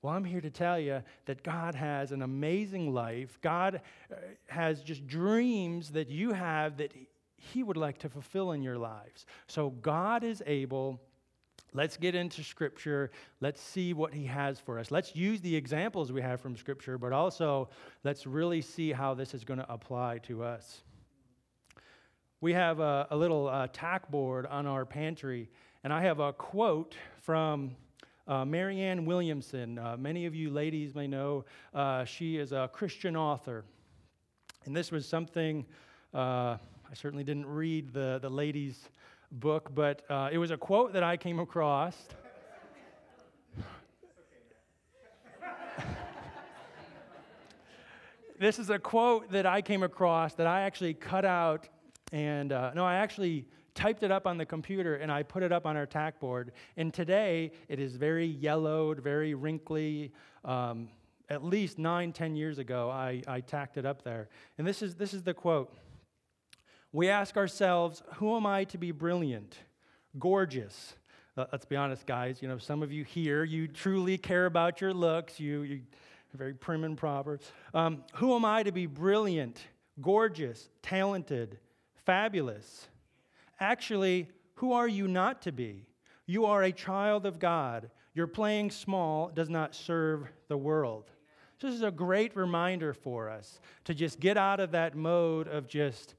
Well, 0.00 0.14
I'm 0.14 0.24
here 0.24 0.40
to 0.40 0.50
tell 0.50 0.80
you 0.80 1.02
that 1.26 1.42
God 1.44 1.74
has 1.74 2.10
an 2.10 2.22
amazing 2.22 2.92
life. 2.92 3.38
God 3.40 3.82
uh, 4.10 4.16
has 4.48 4.82
just 4.82 5.06
dreams 5.06 5.90
that 5.90 6.08
you 6.08 6.32
have 6.32 6.78
that 6.78 6.92
He 7.36 7.62
would 7.62 7.76
like 7.76 7.98
to 7.98 8.08
fulfill 8.08 8.52
in 8.52 8.62
your 8.62 8.78
lives. 8.78 9.26
So 9.46 9.70
God 9.70 10.24
is 10.24 10.42
able 10.44 11.00
Let's 11.74 11.96
get 11.96 12.14
into 12.14 12.42
Scripture. 12.42 13.10
Let's 13.40 13.60
see 13.60 13.94
what 13.94 14.12
He 14.12 14.26
has 14.26 14.60
for 14.60 14.78
us. 14.78 14.90
Let's 14.90 15.16
use 15.16 15.40
the 15.40 15.56
examples 15.56 16.12
we 16.12 16.20
have 16.20 16.40
from 16.40 16.56
Scripture, 16.56 16.98
but 16.98 17.12
also 17.12 17.70
let's 18.04 18.26
really 18.26 18.60
see 18.60 18.92
how 18.92 19.14
this 19.14 19.32
is 19.32 19.44
going 19.44 19.58
to 19.58 19.72
apply 19.72 20.18
to 20.24 20.44
us. 20.44 20.82
We 22.40 22.52
have 22.52 22.80
a, 22.80 23.06
a 23.10 23.16
little 23.16 23.48
uh, 23.48 23.68
tack 23.72 24.10
board 24.10 24.46
on 24.46 24.66
our 24.66 24.84
pantry, 24.84 25.48
and 25.84 25.92
I 25.92 26.02
have 26.02 26.20
a 26.20 26.32
quote 26.32 26.94
from 27.22 27.76
uh, 28.28 28.44
Marianne 28.44 29.04
Williamson. 29.04 29.78
Uh, 29.78 29.96
many 29.96 30.26
of 30.26 30.34
you 30.34 30.50
ladies 30.50 30.94
may 30.94 31.06
know 31.06 31.44
uh, 31.72 32.04
she 32.04 32.36
is 32.36 32.52
a 32.52 32.68
Christian 32.72 33.16
author. 33.16 33.64
And 34.64 34.76
this 34.76 34.92
was 34.92 35.08
something 35.08 35.64
uh, 36.14 36.56
I 36.92 36.94
certainly 36.94 37.24
didn't 37.24 37.46
read 37.46 37.94
the, 37.94 38.18
the 38.20 38.28
ladies' 38.28 38.90
book, 39.32 39.70
but 39.74 40.02
uh, 40.10 40.28
it 40.30 40.38
was 40.38 40.50
a 40.50 40.56
quote 40.56 40.92
that 40.92 41.02
I 41.02 41.16
came 41.16 41.40
across. 41.40 41.96
this 48.38 48.58
is 48.58 48.68
a 48.70 48.78
quote 48.78 49.30
that 49.32 49.46
I 49.46 49.62
came 49.62 49.82
across 49.82 50.34
that 50.34 50.46
I 50.46 50.60
actually 50.62 50.94
cut 50.94 51.24
out, 51.24 51.68
and 52.12 52.52
uh, 52.52 52.72
no, 52.74 52.84
I 52.84 52.96
actually 52.96 53.46
typed 53.74 54.02
it 54.02 54.10
up 54.10 54.26
on 54.26 54.36
the 54.36 54.44
computer 54.44 54.96
and 54.96 55.10
I 55.10 55.22
put 55.22 55.42
it 55.42 55.50
up 55.50 55.64
on 55.64 55.78
our 55.78 55.86
tack 55.86 56.20
board. 56.20 56.52
And 56.76 56.92
today 56.92 57.52
it 57.68 57.80
is 57.80 57.96
very 57.96 58.26
yellowed, 58.26 59.00
very 59.00 59.32
wrinkly. 59.32 60.12
Um, 60.44 60.90
at 61.30 61.42
least 61.42 61.78
nine, 61.78 62.12
ten 62.12 62.36
years 62.36 62.58
ago, 62.58 62.90
I, 62.90 63.22
I 63.26 63.40
tacked 63.40 63.78
it 63.78 63.86
up 63.86 64.02
there. 64.02 64.28
And 64.58 64.66
this 64.66 64.82
is, 64.82 64.94
this 64.94 65.14
is 65.14 65.22
the 65.22 65.32
quote 65.32 65.74
We 66.92 67.08
ask 67.08 67.38
ourselves, 67.38 68.02
who 68.16 68.36
am 68.36 68.46
I 68.46 68.64
to 68.64 68.76
be 68.76 68.90
brilliant, 68.90 69.56
gorgeous? 70.18 70.94
Uh, 71.38 71.46
let's 71.50 71.64
be 71.64 71.74
honest, 71.74 72.04
guys. 72.04 72.42
You 72.42 72.48
know, 72.48 72.58
some 72.58 72.82
of 72.82 72.92
you 72.92 73.02
here, 73.02 73.44
you 73.44 73.66
truly 73.66 74.18
care 74.18 74.44
about 74.44 74.82
your 74.82 74.92
looks. 74.92 75.40
You, 75.40 75.62
you 75.62 75.80
are 76.34 76.36
very 76.36 76.52
prim 76.52 76.84
and 76.84 76.96
proper. 76.96 77.40
Um, 77.72 78.04
who 78.14 78.34
am 78.34 78.44
I 78.44 78.62
to 78.62 78.72
be 78.72 78.84
brilliant, 78.84 79.62
gorgeous, 80.02 80.68
talented, 80.82 81.58
fabulous? 82.04 82.88
Actually, 83.58 84.28
who 84.56 84.72
are 84.72 84.88
you 84.88 85.08
not 85.08 85.40
to 85.42 85.52
be? 85.52 85.86
You 86.26 86.44
are 86.44 86.62
a 86.62 86.72
child 86.72 87.24
of 87.24 87.38
God. 87.38 87.90
Your 88.12 88.26
playing 88.26 88.70
small 88.70 89.28
does 89.28 89.48
not 89.48 89.74
serve 89.74 90.28
the 90.48 90.58
world. 90.58 91.10
So 91.58 91.68
this 91.68 91.76
is 91.76 91.82
a 91.82 91.90
great 91.90 92.36
reminder 92.36 92.92
for 92.92 93.30
us 93.30 93.60
to 93.84 93.94
just 93.94 94.20
get 94.20 94.36
out 94.36 94.60
of 94.60 94.72
that 94.72 94.94
mode 94.94 95.48
of 95.48 95.68
just, 95.68 96.16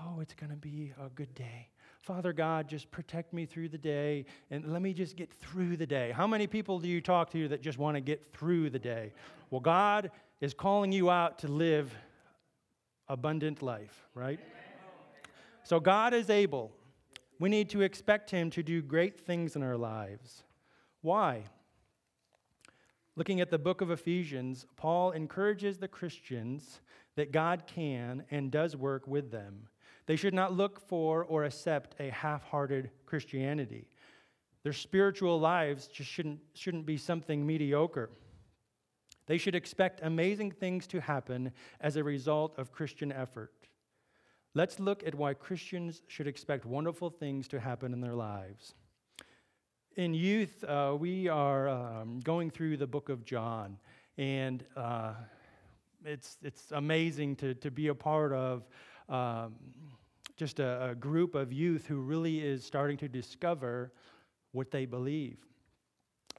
oh, 0.00 0.20
it's 0.20 0.34
going 0.34 0.50
to 0.50 0.56
be 0.56 0.92
a 1.00 1.08
good 1.10 1.34
day. 1.34 1.68
Father 2.00 2.32
God, 2.32 2.68
just 2.68 2.90
protect 2.90 3.32
me 3.32 3.44
through 3.44 3.68
the 3.68 3.78
day 3.78 4.24
and 4.50 4.72
let 4.72 4.80
me 4.80 4.94
just 4.94 5.16
get 5.16 5.32
through 5.32 5.76
the 5.76 5.86
day. 5.86 6.12
How 6.12 6.26
many 6.26 6.46
people 6.46 6.78
do 6.78 6.88
you 6.88 7.00
talk 7.00 7.30
to 7.32 7.48
that 7.48 7.60
just 7.60 7.78
want 7.78 7.96
to 7.96 8.00
get 8.00 8.24
through 8.32 8.70
the 8.70 8.78
day? 8.78 9.12
Well, 9.50 9.60
God 9.60 10.10
is 10.40 10.54
calling 10.54 10.92
you 10.92 11.10
out 11.10 11.38
to 11.40 11.48
live 11.48 11.94
abundant 13.08 13.62
life, 13.62 14.08
right? 14.14 14.40
So 15.62 15.78
God 15.78 16.14
is 16.14 16.30
able. 16.30 16.72
We 17.38 17.48
need 17.48 17.68
to 17.70 17.82
expect 17.82 18.30
Him 18.30 18.50
to 18.50 18.62
do 18.62 18.80
great 18.80 19.20
things 19.20 19.56
in 19.56 19.62
our 19.62 19.76
lives. 19.76 20.42
Why? 21.02 21.44
Looking 23.16 23.40
at 23.40 23.50
the 23.50 23.58
book 23.58 23.82
of 23.82 23.90
Ephesians, 23.90 24.64
Paul 24.76 25.10
encourages 25.12 25.76
the 25.76 25.88
Christians 25.88 26.80
that 27.16 27.32
God 27.32 27.64
can 27.66 28.24
and 28.30 28.50
does 28.50 28.76
work 28.76 29.06
with 29.06 29.30
them. 29.30 29.68
They 30.10 30.16
should 30.16 30.34
not 30.34 30.52
look 30.52 30.80
for 30.80 31.24
or 31.24 31.44
accept 31.44 31.94
a 32.00 32.10
half 32.10 32.42
hearted 32.42 32.90
Christianity. 33.06 33.86
Their 34.64 34.72
spiritual 34.72 35.38
lives 35.38 35.86
just 35.86 36.10
shouldn't, 36.10 36.40
shouldn't 36.52 36.84
be 36.84 36.96
something 36.96 37.46
mediocre. 37.46 38.10
They 39.28 39.38
should 39.38 39.54
expect 39.54 40.00
amazing 40.02 40.50
things 40.50 40.88
to 40.88 41.00
happen 41.00 41.52
as 41.80 41.94
a 41.94 42.02
result 42.02 42.58
of 42.58 42.72
Christian 42.72 43.12
effort. 43.12 43.52
Let's 44.52 44.80
look 44.80 45.06
at 45.06 45.14
why 45.14 45.32
Christians 45.34 46.02
should 46.08 46.26
expect 46.26 46.66
wonderful 46.66 47.10
things 47.10 47.46
to 47.46 47.60
happen 47.60 47.92
in 47.92 48.00
their 48.00 48.16
lives 48.16 48.74
in 49.94 50.14
youth, 50.14 50.64
uh, 50.64 50.96
we 50.98 51.28
are 51.28 51.68
um, 51.68 52.20
going 52.20 52.50
through 52.50 52.76
the 52.76 52.86
book 52.86 53.10
of 53.10 53.24
John, 53.24 53.76
and 54.16 54.64
uh, 54.76 55.12
it's, 56.04 56.38
it's 56.42 56.72
amazing 56.72 57.36
to, 57.36 57.54
to 57.56 57.70
be 57.70 57.88
a 57.88 57.94
part 57.94 58.32
of 58.32 58.66
um, 59.10 59.54
just 60.40 60.58
a, 60.58 60.92
a, 60.92 60.94
group 60.94 61.34
of 61.34 61.52
youth 61.52 61.84
who 61.84 62.00
really 62.00 62.38
is 62.40 62.64
starting 62.64 62.96
to 62.96 63.06
discover 63.06 63.92
what 64.52 64.70
they 64.70 64.86
believe. 64.86 65.36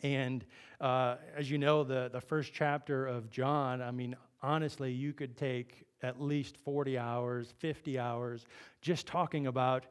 And 0.01 0.43
uh, 0.79 1.17
as 1.37 1.51
you 1.51 1.59
know, 1.59 1.83
the, 1.83 2.09
the 2.11 2.19
first 2.19 2.51
chapter 2.51 3.05
of 3.05 3.29
John, 3.29 3.79
I 3.79 3.91
mean, 3.91 4.15
honestly, 4.41 4.91
you 4.91 5.13
could 5.13 5.37
take 5.37 5.85
at 6.01 6.19
least 6.19 6.57
40 6.65 6.97
hours, 6.97 7.53
50 7.59 7.99
hours 7.99 8.47
just 8.81 9.05
talking 9.05 9.45
about 9.45 9.85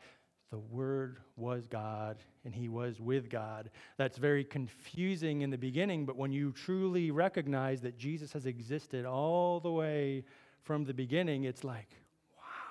the 0.50 0.58
Word 0.58 1.18
was 1.36 1.68
God 1.68 2.16
and 2.44 2.52
He 2.52 2.68
was 2.68 3.00
with 3.00 3.30
God. 3.30 3.70
That's 3.96 4.18
very 4.18 4.42
confusing 4.42 5.42
in 5.42 5.50
the 5.50 5.56
beginning, 5.56 6.04
but 6.04 6.16
when 6.16 6.32
you 6.32 6.50
truly 6.50 7.12
recognize 7.12 7.80
that 7.82 7.96
Jesus 7.96 8.32
has 8.32 8.46
existed 8.46 9.06
all 9.06 9.60
the 9.60 9.70
way 9.70 10.24
from 10.64 10.82
the 10.82 10.94
beginning, 10.94 11.44
it's 11.44 11.62
like. 11.62 11.94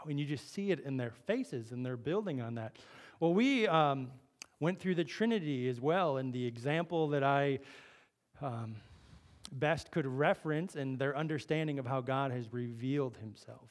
And 0.07 0.19
you 0.19 0.25
just 0.25 0.53
see 0.53 0.71
it 0.71 0.79
in 0.81 0.97
their 0.97 1.11
faces 1.11 1.71
and 1.71 1.85
they're 1.85 1.97
building 1.97 2.41
on 2.41 2.55
that. 2.55 2.77
Well, 3.19 3.33
we 3.33 3.67
um, 3.67 4.11
went 4.59 4.79
through 4.79 4.95
the 4.95 5.03
Trinity 5.03 5.67
as 5.67 5.81
well, 5.81 6.17
and 6.17 6.33
the 6.33 6.45
example 6.45 7.09
that 7.09 7.23
I. 7.23 7.59
Um, 8.41 8.77
best 9.51 9.91
could 9.91 10.05
reference 10.05 10.75
and 10.75 10.99
their 10.99 11.17
understanding 11.17 11.79
of 11.79 11.85
how 11.85 12.01
God 12.01 12.31
has 12.31 12.51
revealed 12.51 13.17
himself. 13.17 13.69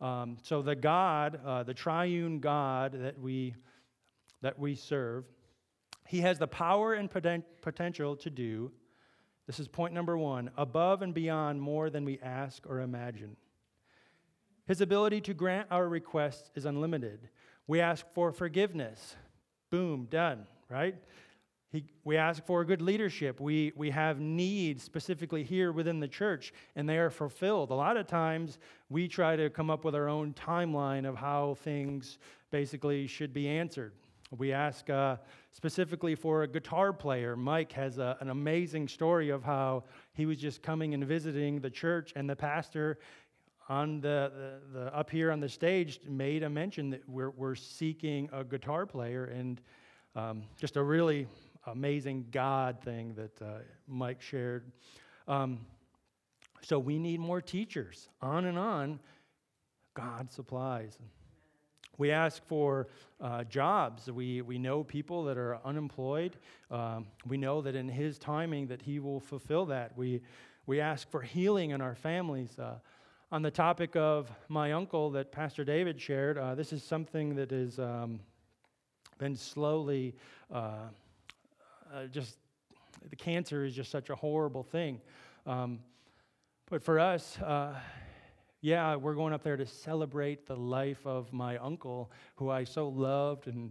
Um, 0.00 0.36
so 0.42 0.62
the 0.62 0.76
God, 0.76 1.40
uh, 1.44 1.62
the 1.64 1.74
triune 1.74 2.40
God 2.40 2.92
that 2.92 3.18
we 3.18 3.54
that 4.40 4.56
we 4.56 4.76
serve, 4.76 5.24
he 6.06 6.20
has 6.20 6.38
the 6.38 6.46
power 6.46 6.94
and 6.94 7.10
poten- 7.10 7.42
potential 7.60 8.14
to 8.16 8.30
do. 8.30 8.70
This 9.48 9.58
is 9.58 9.66
point 9.66 9.92
number 9.92 10.16
one 10.16 10.50
above 10.56 11.02
and 11.02 11.12
beyond 11.12 11.60
more 11.60 11.90
than 11.90 12.04
we 12.04 12.20
ask 12.20 12.64
or 12.68 12.80
imagine. 12.80 13.36
His 14.68 14.82
ability 14.82 15.22
to 15.22 15.34
grant 15.34 15.66
our 15.70 15.88
requests 15.88 16.50
is 16.54 16.66
unlimited. 16.66 17.30
We 17.66 17.80
ask 17.80 18.04
for 18.12 18.32
forgiveness. 18.32 19.16
Boom, 19.70 20.06
done, 20.10 20.46
right? 20.68 20.94
He, 21.72 21.86
we 22.04 22.18
ask 22.18 22.44
for 22.44 22.62
good 22.66 22.82
leadership. 22.82 23.40
We, 23.40 23.72
we 23.76 23.88
have 23.88 24.20
needs 24.20 24.82
specifically 24.82 25.42
here 25.42 25.72
within 25.72 26.00
the 26.00 26.08
church, 26.08 26.52
and 26.76 26.86
they 26.86 26.98
are 26.98 27.08
fulfilled. 27.08 27.70
A 27.70 27.74
lot 27.74 27.96
of 27.96 28.06
times, 28.06 28.58
we 28.90 29.08
try 29.08 29.36
to 29.36 29.48
come 29.48 29.70
up 29.70 29.86
with 29.86 29.94
our 29.94 30.06
own 30.06 30.34
timeline 30.34 31.08
of 31.08 31.16
how 31.16 31.56
things 31.64 32.18
basically 32.50 33.06
should 33.06 33.32
be 33.32 33.48
answered. 33.48 33.92
We 34.36 34.52
ask 34.52 34.90
uh, 34.90 35.16
specifically 35.52 36.14
for 36.14 36.42
a 36.42 36.46
guitar 36.46 36.92
player. 36.92 37.36
Mike 37.36 37.72
has 37.72 37.96
a, 37.96 38.18
an 38.20 38.28
amazing 38.28 38.88
story 38.88 39.30
of 39.30 39.42
how 39.42 39.84
he 40.12 40.26
was 40.26 40.36
just 40.36 40.62
coming 40.62 40.92
and 40.92 41.04
visiting 41.04 41.60
the 41.60 41.70
church, 41.70 42.12
and 42.14 42.28
the 42.28 42.36
pastor 42.36 42.98
on 43.68 44.00
the, 44.00 44.32
the, 44.72 44.78
the 44.78 44.96
up 44.96 45.10
here 45.10 45.30
on 45.30 45.40
the 45.40 45.48
stage 45.48 46.00
made 46.08 46.42
a 46.42 46.48
mention 46.48 46.90
that 46.90 47.06
we're, 47.08 47.30
we're 47.30 47.54
seeking 47.54 48.28
a 48.32 48.42
guitar 48.42 48.86
player, 48.86 49.26
and 49.26 49.60
um, 50.16 50.42
just 50.58 50.76
a 50.76 50.82
really 50.82 51.26
amazing 51.66 52.26
God 52.30 52.80
thing 52.82 53.14
that 53.14 53.42
uh, 53.42 53.58
Mike 53.86 54.22
shared. 54.22 54.72
Um, 55.26 55.60
so 56.62 56.78
we 56.78 56.98
need 56.98 57.20
more 57.20 57.40
teachers. 57.40 58.08
On 58.22 58.46
and 58.46 58.58
on, 58.58 59.00
God 59.94 60.32
supplies. 60.32 60.98
We 61.98 62.10
ask 62.12 62.42
for 62.46 62.88
uh, 63.20 63.44
jobs. 63.44 64.10
We, 64.10 64.40
we 64.40 64.58
know 64.58 64.84
people 64.84 65.24
that 65.24 65.36
are 65.36 65.58
unemployed. 65.64 66.36
Um, 66.70 67.06
we 67.26 67.36
know 67.36 67.60
that 67.62 67.74
in 67.74 67.88
His 67.88 68.18
timing 68.18 68.68
that 68.68 68.80
He 68.80 68.98
will 69.00 69.20
fulfill 69.20 69.66
that. 69.66 69.96
We, 69.96 70.22
we 70.66 70.80
ask 70.80 71.10
for 71.10 71.20
healing 71.20 71.70
in 71.70 71.80
our 71.80 71.96
families. 71.96 72.56
Uh, 72.58 72.74
on 73.30 73.42
the 73.42 73.50
topic 73.50 73.94
of 73.94 74.30
my 74.48 74.72
uncle 74.72 75.10
that 75.10 75.30
Pastor 75.30 75.62
David 75.62 76.00
shared, 76.00 76.38
uh, 76.38 76.54
this 76.54 76.72
is 76.72 76.82
something 76.82 77.34
that 77.34 77.50
has 77.50 77.78
um, 77.78 78.20
been 79.18 79.36
slowly 79.36 80.14
uh, 80.50 80.88
uh, 81.92 82.06
just 82.10 82.38
the 83.10 83.16
cancer 83.16 83.64
is 83.64 83.74
just 83.74 83.90
such 83.90 84.10
a 84.10 84.14
horrible 84.14 84.62
thing. 84.62 85.00
Um, 85.46 85.80
but 86.70 86.82
for 86.82 86.98
us, 86.98 87.38
uh, 87.38 87.74
yeah, 88.60 88.96
we're 88.96 89.14
going 89.14 89.32
up 89.32 89.42
there 89.42 89.56
to 89.56 89.66
celebrate 89.66 90.46
the 90.46 90.56
life 90.56 91.06
of 91.06 91.32
my 91.32 91.58
uncle, 91.58 92.10
who 92.36 92.50
I 92.50 92.64
so 92.64 92.88
loved 92.88 93.46
and 93.46 93.70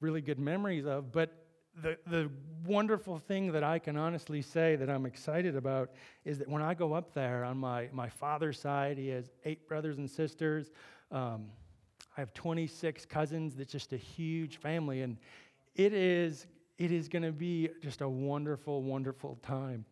really 0.00 0.20
good 0.20 0.38
memories 0.38 0.86
of. 0.86 1.12
But 1.12 1.43
the, 1.82 1.98
the 2.06 2.30
wonderful 2.64 3.18
thing 3.18 3.52
that 3.52 3.64
I 3.64 3.78
can 3.78 3.96
honestly 3.96 4.42
say 4.42 4.76
that 4.76 4.88
I'm 4.88 5.06
excited 5.06 5.56
about 5.56 5.90
is 6.24 6.38
that 6.38 6.48
when 6.48 6.62
I 6.62 6.74
go 6.74 6.92
up 6.92 7.12
there 7.14 7.44
on 7.44 7.58
my, 7.58 7.88
my 7.92 8.08
father's 8.08 8.58
side, 8.58 8.98
he 8.98 9.08
has 9.08 9.30
eight 9.44 9.66
brothers 9.68 9.98
and 9.98 10.08
sisters. 10.08 10.70
Um, 11.10 11.46
I 12.16 12.20
have 12.20 12.32
26 12.32 13.06
cousins. 13.06 13.56
That's 13.56 13.72
just 13.72 13.92
a 13.92 13.96
huge 13.96 14.58
family. 14.58 15.02
And 15.02 15.16
it 15.74 15.92
is 15.92 16.46
it 16.78 16.90
is 16.90 17.08
going 17.08 17.22
to 17.22 17.32
be 17.32 17.68
just 17.80 18.00
a 18.00 18.08
wonderful, 18.08 18.82
wonderful 18.82 19.38
time. 19.42 19.84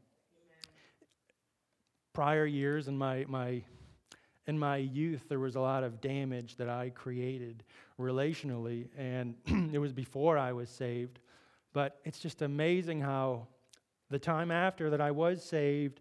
Prior 2.13 2.45
years 2.45 2.89
in 2.89 2.99
my, 2.99 3.25
my, 3.29 3.63
in 4.47 4.59
my 4.59 4.79
youth, 4.79 5.25
there 5.29 5.39
was 5.39 5.55
a 5.55 5.61
lot 5.61 5.85
of 5.85 6.01
damage 6.01 6.57
that 6.57 6.69
I 6.69 6.91
created 6.91 7.63
relationally, 8.01 8.89
and 8.99 9.35
it 9.73 9.79
was 9.79 9.93
before 9.93 10.37
I 10.37 10.53
was 10.53 10.69
saved. 10.69 11.21
But 11.73 11.99
it's 12.05 12.19
just 12.19 12.43
amazing 12.43 13.01
how 13.01 13.47
the 14.11 14.19
time 14.19 14.51
after 14.51 14.91
that 14.91 15.01
I 15.01 15.11
was 15.11 15.43
saved, 15.43 16.01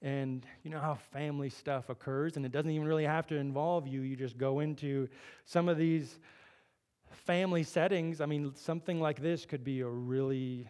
and 0.00 0.44
you 0.64 0.70
know 0.70 0.80
how 0.80 0.94
family 0.94 1.48
stuff 1.48 1.88
occurs, 1.88 2.36
and 2.36 2.44
it 2.44 2.52
doesn't 2.52 2.70
even 2.70 2.86
really 2.86 3.04
have 3.04 3.26
to 3.28 3.36
involve 3.36 3.86
you. 3.86 4.02
You 4.02 4.16
just 4.16 4.36
go 4.36 4.60
into 4.60 5.08
some 5.44 5.68
of 5.68 5.78
these 5.78 6.18
family 7.12 7.62
settings, 7.62 8.20
I 8.20 8.26
mean, 8.26 8.52
something 8.54 9.00
like 9.00 9.20
this 9.20 9.46
could 9.46 9.64
be 9.64 9.80
a 9.80 9.88
really 9.88 10.68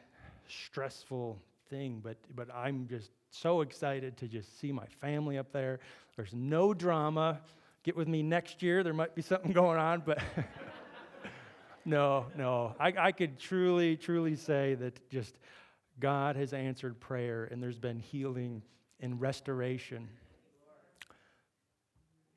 stressful 0.49 1.39
thing, 1.71 2.01
but, 2.03 2.17
but 2.35 2.49
I'm 2.55 2.87
just 2.89 3.11
so 3.31 3.63
excited 3.63 4.17
to 4.19 4.29
just 4.29 4.61
see 4.61 4.73
my 4.73 4.87
family 5.01 5.39
up 5.39 5.53
there. 5.53 5.81
There's 6.17 6.35
no 6.35 6.75
drama. 6.75 7.41
Get 7.83 7.97
with 7.97 8.09
me 8.09 8.23
next 8.23 8.63
year. 8.63 8.83
There 8.83 8.93
might 8.93 9.15
be 9.15 9.23
something 9.23 9.53
going 9.63 9.79
on, 9.79 10.03
but 10.05 10.19
no, 11.85 12.27
no. 12.37 12.75
I, 12.79 12.93
I 12.99 13.13
could 13.13 13.39
truly, 13.39 13.97
truly 13.97 14.37
say 14.37 14.75
that 14.75 15.09
just 15.11 15.39
God 16.01 16.37
has 16.37 16.53
answered 16.53 16.99
prayer 17.01 17.49
and 17.51 17.63
there's 17.63 17.79
been 17.79 17.99
healing 17.99 18.63
and 19.01 19.21
restoration. 19.21 20.09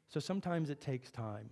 So 0.09 0.19
sometimes 0.19 0.69
it 0.69 0.81
takes 0.81 1.11
time. 1.11 1.49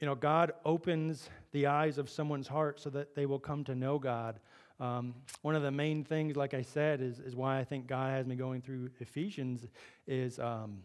You 0.00 0.06
know, 0.06 0.14
God 0.14 0.52
opens 0.64 1.28
the 1.52 1.66
eyes 1.66 1.98
of 1.98 2.08
someone's 2.08 2.48
heart 2.48 2.80
so 2.80 2.88
that 2.90 3.14
they 3.14 3.26
will 3.26 3.38
come 3.38 3.64
to 3.64 3.74
know 3.74 3.98
God. 3.98 4.40
Um, 4.80 5.14
one 5.42 5.54
of 5.54 5.62
the 5.62 5.70
main 5.70 6.04
things, 6.04 6.36
like 6.36 6.54
I 6.54 6.62
said, 6.62 7.02
is, 7.02 7.18
is 7.18 7.36
why 7.36 7.58
I 7.58 7.64
think 7.64 7.86
God 7.86 8.10
has 8.10 8.26
me 8.26 8.34
going 8.34 8.62
through 8.62 8.90
Ephesians 8.98 9.66
is, 10.06 10.38
um, 10.38 10.78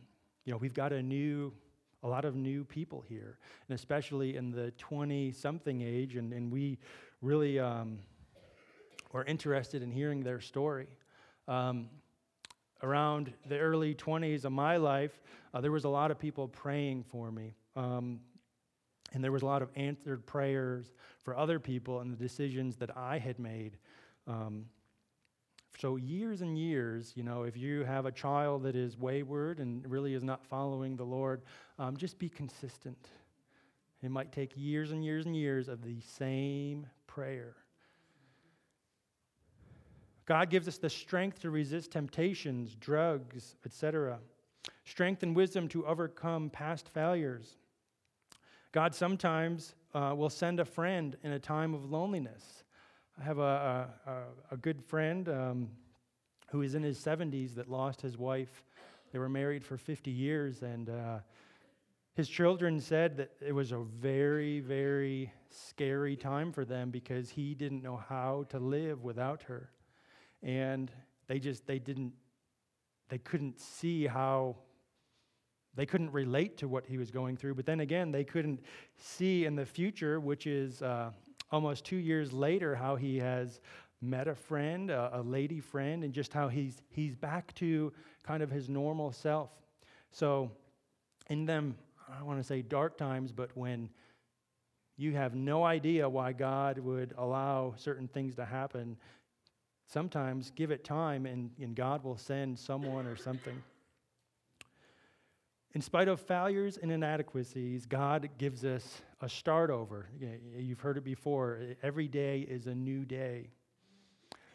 you 0.43 0.51
know, 0.51 0.57
we've 0.57 0.73
got 0.73 0.91
a 0.91 1.01
new, 1.01 1.53
a 2.05 2.07
lot 2.07 2.23
of 2.23 2.35
new 2.35 2.63
people 2.63 3.03
here, 3.09 3.39
and 3.67 3.75
especially 3.75 4.35
in 4.35 4.51
the 4.51 4.69
20 4.77 5.31
something 5.31 5.81
age, 5.81 6.15
and, 6.17 6.31
and 6.33 6.51
we 6.51 6.77
really 7.23 7.59
um, 7.59 7.97
were 9.11 9.25
interested 9.25 9.81
in 9.81 9.91
hearing 9.91 10.21
their 10.23 10.39
story. 10.39 10.87
Um, 11.47 11.89
around 12.83 13.33
the 13.49 13.57
early 13.57 13.95
20s 13.95 14.45
of 14.45 14.51
my 14.51 14.77
life, 14.77 15.19
uh, 15.53 15.61
there 15.61 15.71
was 15.71 15.85
a 15.85 15.89
lot 15.89 16.11
of 16.11 16.19
people 16.19 16.47
praying 16.47 17.03
for 17.03 17.31
me. 17.31 17.55
Um, 17.75 18.19
and 19.13 19.23
there 19.23 19.31
was 19.31 19.41
a 19.41 19.47
lot 19.47 19.63
of 19.63 19.69
answered 19.75 20.27
prayers 20.27 20.93
for 21.23 21.35
other 21.35 21.59
people 21.59 22.01
and 22.01 22.13
the 22.13 22.17
decisions 22.17 22.75
that 22.75 22.95
I 22.95 23.17
had 23.17 23.39
made. 23.39 23.77
Um, 24.27 24.65
so, 25.77 25.97
years 25.97 26.41
and 26.41 26.57
years, 26.57 27.11
you 27.15 27.23
know, 27.23 27.43
if 27.43 27.57
you 27.57 27.83
have 27.83 28.05
a 28.05 28.11
child 28.11 28.63
that 28.63 28.75
is 28.75 28.97
wayward 28.97 29.59
and 29.59 29.89
really 29.89 30.13
is 30.13 30.23
not 30.23 30.45
following 30.45 30.95
the 30.95 31.03
Lord, 31.03 31.41
um, 31.79 31.97
just 31.97 32.17
be 32.17 32.29
consistent. 32.29 33.09
It 34.01 34.09
might 34.09 34.31
take 34.31 34.51
years 34.55 34.91
and 34.91 35.03
years 35.03 35.25
and 35.25 35.35
years 35.35 35.67
of 35.67 35.83
the 35.83 35.99
same 36.01 36.87
prayer. 37.07 37.55
God 40.25 40.49
gives 40.49 40.67
us 40.67 40.77
the 40.77 40.89
strength 40.89 41.39
to 41.41 41.49
resist 41.49 41.91
temptations, 41.91 42.75
drugs, 42.75 43.55
etc. 43.65 44.19
Strength 44.85 45.23
and 45.23 45.35
wisdom 45.35 45.67
to 45.69 45.85
overcome 45.85 46.49
past 46.49 46.89
failures. 46.89 47.57
God 48.71 48.95
sometimes 48.95 49.75
uh, 49.93 50.13
will 50.15 50.29
send 50.29 50.59
a 50.59 50.65
friend 50.65 51.15
in 51.23 51.31
a 51.31 51.39
time 51.39 51.73
of 51.73 51.91
loneliness. 51.91 52.64
I 53.19 53.23
have 53.23 53.39
a, 53.39 53.89
a, 54.05 54.11
a 54.51 54.57
good 54.57 54.83
friend 54.83 55.29
um, 55.29 55.69
who 56.49 56.61
is 56.61 56.75
in 56.75 56.83
his 56.83 56.99
70s 56.99 57.55
that 57.55 57.69
lost 57.69 58.01
his 58.01 58.17
wife. 58.17 58.63
They 59.13 59.19
were 59.19 59.29
married 59.29 59.63
for 59.63 59.77
50 59.77 60.11
years, 60.11 60.63
and 60.63 60.89
uh, 60.89 61.19
his 62.15 62.27
children 62.27 62.81
said 62.81 63.15
that 63.17 63.31
it 63.39 63.53
was 63.53 63.71
a 63.71 63.77
very, 63.77 64.59
very 64.59 65.31
scary 65.49 66.17
time 66.17 66.51
for 66.51 66.65
them 66.65 66.89
because 66.89 67.29
he 67.29 67.55
didn't 67.55 67.81
know 67.81 67.95
how 67.95 68.45
to 68.49 68.59
live 68.59 69.03
without 69.03 69.43
her. 69.43 69.69
And 70.43 70.91
they 71.27 71.39
just, 71.39 71.65
they 71.65 71.79
didn't, 71.79 72.11
they 73.07 73.17
couldn't 73.17 73.61
see 73.61 74.07
how 74.07 74.57
they 75.75 75.85
couldn't 75.85 76.11
relate 76.11 76.57
to 76.57 76.67
what 76.67 76.85
he 76.85 76.97
was 76.97 77.11
going 77.11 77.37
through, 77.37 77.55
but 77.55 77.65
then 77.65 77.79
again, 77.79 78.11
they 78.11 78.23
couldn't 78.25 78.61
see 78.97 79.45
in 79.45 79.55
the 79.55 79.65
future, 79.65 80.19
which 80.19 80.47
is 80.47 80.81
uh, 80.81 81.11
almost 81.55 81.85
two 81.85 81.95
years 81.95 82.33
later, 82.33 82.75
how 82.75 82.97
he 82.97 83.17
has 83.17 83.61
met 84.01 84.27
a 84.27 84.35
friend, 84.35 84.91
a, 84.91 85.19
a 85.19 85.21
lady 85.21 85.61
friend, 85.61 86.03
and 86.03 86.13
just 86.13 86.33
how 86.33 86.49
he's, 86.49 86.81
he's 86.89 87.15
back 87.15 87.55
to 87.55 87.93
kind 88.23 88.43
of 88.43 88.51
his 88.51 88.67
normal 88.67 89.13
self. 89.13 89.51
So, 90.11 90.51
in 91.29 91.45
them, 91.45 91.77
I 92.09 92.23
want 92.23 92.39
to 92.39 92.43
say 92.43 92.61
dark 92.61 92.97
times, 92.97 93.31
but 93.31 93.49
when 93.55 93.89
you 94.97 95.13
have 95.13 95.33
no 95.33 95.63
idea 95.63 96.09
why 96.09 96.33
God 96.33 96.77
would 96.77 97.13
allow 97.17 97.73
certain 97.77 98.09
things 98.09 98.35
to 98.35 98.43
happen, 98.43 98.97
sometimes 99.87 100.51
give 100.57 100.71
it 100.71 100.83
time 100.83 101.25
and, 101.25 101.51
and 101.61 101.73
God 101.73 102.03
will 102.03 102.17
send 102.17 102.59
someone 102.59 103.05
or 103.05 103.15
something. 103.15 103.63
In 105.75 105.81
spite 105.81 106.07
of 106.07 106.21
failures 106.21 106.79
and 106.81 106.89
inadequacies, 106.89 107.85
God 107.85 108.29
gives 108.37 108.63
us 108.63 109.01
a 109.19 109.27
start 109.27 109.69
over. 109.69 110.07
You've 110.57 110.79
heard 110.79 110.97
it 110.97 111.03
before. 111.03 111.59
Every 111.83 112.07
day 112.07 112.47
is 112.49 112.67
a 112.67 112.73
new 112.73 113.03
day. 113.03 113.49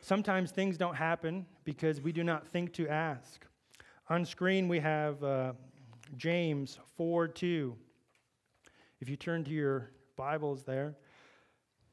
Sometimes 0.00 0.50
things 0.50 0.78
don't 0.78 0.94
happen 0.94 1.44
because 1.64 2.00
we 2.00 2.10
do 2.10 2.24
not 2.24 2.48
think 2.48 2.72
to 2.72 2.88
ask. 2.88 3.44
On 4.08 4.24
screen, 4.24 4.66
we 4.66 4.78
have 4.78 5.22
uh, 5.22 5.52
James 6.16 6.78
4 6.96 7.28
2. 7.28 7.76
If 9.02 9.10
you 9.10 9.16
turn 9.16 9.44
to 9.44 9.50
your 9.50 9.90
Bibles 10.16 10.62
there, 10.64 10.94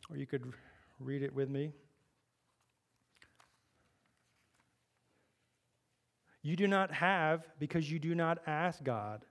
or 0.10 0.16
you 0.16 0.26
could 0.26 0.54
read 1.02 1.22
it 1.22 1.34
with 1.34 1.50
me. 1.50 1.74
You 6.48 6.56
do 6.56 6.66
not 6.66 6.94
have 6.94 7.46
because 7.60 7.92
you 7.92 8.00
do 8.00 8.16
not 8.16 8.38
ask 8.48 8.82
God. 8.82 9.26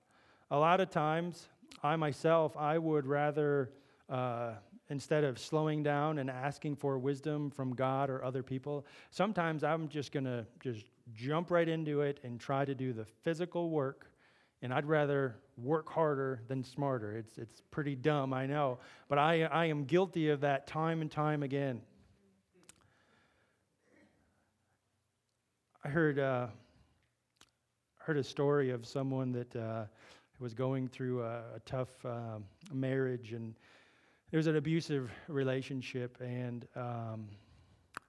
A 0.50 0.58
lot 0.58 0.82
of 0.82 0.90
times, 0.90 1.48
I 1.82 1.96
myself, 1.96 2.54
I 2.58 2.76
would 2.76 3.06
rather, 3.06 3.70
uh, 4.10 4.50
instead 4.90 5.24
of 5.24 5.38
slowing 5.38 5.82
down 5.82 6.18
and 6.18 6.28
asking 6.28 6.76
for 6.76 6.98
wisdom 6.98 7.48
from 7.48 7.74
God 7.74 8.10
or 8.10 8.22
other 8.22 8.42
people, 8.42 8.84
sometimes 9.10 9.64
I'm 9.64 9.88
just 9.88 10.12
going 10.12 10.26
to 10.26 10.44
just 10.60 10.84
jump 11.14 11.50
right 11.50 11.66
into 11.66 12.02
it 12.02 12.20
and 12.22 12.38
try 12.38 12.66
to 12.66 12.74
do 12.74 12.92
the 12.92 13.06
physical 13.06 13.70
work. 13.70 14.10
And 14.60 14.70
I'd 14.74 14.84
rather 14.84 15.36
work 15.56 15.88
harder 15.88 16.42
than 16.48 16.62
smarter. 16.62 17.16
It's, 17.16 17.38
it's 17.38 17.62
pretty 17.70 17.94
dumb, 17.94 18.34
I 18.34 18.44
know. 18.44 18.78
But 19.08 19.16
I, 19.16 19.44
I 19.44 19.64
am 19.64 19.84
guilty 19.84 20.28
of 20.28 20.42
that 20.42 20.66
time 20.66 21.00
and 21.00 21.10
time 21.10 21.42
again. 21.42 21.80
I 25.82 25.88
heard. 25.88 26.18
Uh, 26.18 26.48
heard 28.06 28.18
a 28.18 28.22
story 28.22 28.70
of 28.70 28.86
someone 28.86 29.32
that 29.32 29.56
uh, 29.56 29.84
was 30.38 30.54
going 30.54 30.86
through 30.86 31.24
a, 31.24 31.42
a 31.56 31.60
tough 31.66 31.88
uh, 32.04 32.38
marriage 32.72 33.32
and 33.32 33.52
it 34.30 34.36
was 34.36 34.46
an 34.46 34.54
abusive 34.54 35.10
relationship 35.26 36.16
and 36.20 36.68
um, 36.76 37.26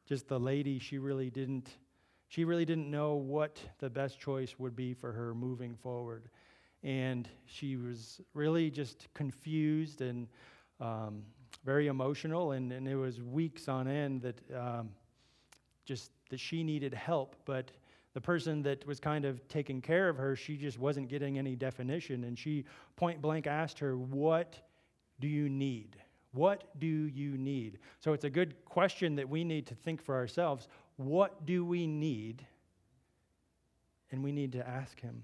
just 0.08 0.28
the 0.28 0.40
lady 0.40 0.78
she 0.78 1.00
really 1.00 1.32
didn't 1.32 1.78
she 2.28 2.46
really 2.46 2.64
didn't 2.64 2.92
know 2.92 3.16
what 3.16 3.60
the 3.80 3.90
best 3.90 4.20
choice 4.20 4.60
would 4.60 4.76
be 4.76 4.94
for 4.94 5.12
her 5.12 5.34
moving 5.34 5.74
forward. 5.76 6.30
And 6.84 7.28
she 7.48 7.76
was 7.76 8.22
really 8.36 8.70
just 8.70 9.08
confused 9.16 10.02
and 10.02 10.28
um, 10.80 11.24
very 11.66 11.88
emotional 11.88 12.52
and, 12.52 12.72
and 12.72 12.88
it 12.88 12.98
was 12.98 13.20
weeks 13.20 13.68
on 13.68 13.88
end 13.88 14.22
that 14.22 14.40
um, 14.56 14.90
just 15.86 16.12
that 16.30 16.40
she 16.40 16.64
needed 16.64 16.94
help 16.94 17.36
but 17.46 17.72
the 18.18 18.22
person 18.22 18.64
that 18.64 18.84
was 18.88 19.00
kind 19.00 19.26
of 19.26 19.48
taking 19.48 19.80
care 19.80 20.10
of 20.10 20.18
her, 20.18 20.36
she 20.36 20.58
just 20.58 20.80
wasn't 20.80 21.08
getting 21.08 21.38
any 21.38 21.56
definition. 21.56 22.24
And 22.24 22.36
she 22.36 22.66
point 22.96 23.22
blank 23.22 23.46
asked 23.46 23.78
her, 23.78 23.96
What 23.96 24.58
do 25.20 25.28
you 25.28 25.48
need? 25.48 25.98
What 26.32 26.64
do 26.80 26.88
you 26.88 27.38
need? 27.38 27.78
So 28.00 28.14
it's 28.14 28.24
a 28.24 28.30
good 28.32 28.56
question 28.66 29.14
that 29.18 29.30
we 29.30 29.44
need 29.44 29.68
to 29.68 29.76
think 29.76 30.02
for 30.02 30.16
ourselves. 30.16 30.68
What 30.96 31.46
do 31.46 31.64
we 31.64 31.86
need? 31.86 32.44
And 34.12 34.24
we 34.24 34.32
need 34.32 34.52
to 34.54 34.68
ask 34.68 35.00
Him. 35.00 35.22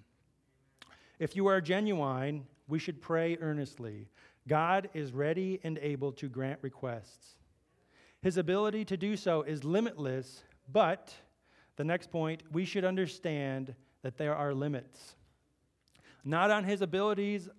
If 1.18 1.36
you 1.36 1.48
are 1.48 1.62
genuine, 1.62 2.46
we 2.68 2.78
should 2.78 3.02
pray 3.02 3.40
earnestly. 3.42 4.08
God 4.48 4.88
is 4.94 5.14
ready 5.14 5.60
and 5.64 5.80
able 5.80 6.12
to 6.12 6.30
grant 6.30 6.60
requests. 6.62 7.38
His 8.22 8.38
ability 8.38 8.86
to 8.86 8.98
do 8.98 9.18
so 9.18 9.42
is 9.42 9.64
limitless, 9.64 10.44
but 10.72 11.12
the 11.76 11.84
next 11.84 12.12
point, 12.12 12.44
we 12.52 12.66
should 12.66 12.86
understand 12.86 13.74
that 14.02 14.18
there 14.18 14.36
are 14.36 14.54
limits. 14.54 15.16
Not 16.24 16.52
on 16.52 16.64
his 16.64 16.82
abilities, 16.82 17.50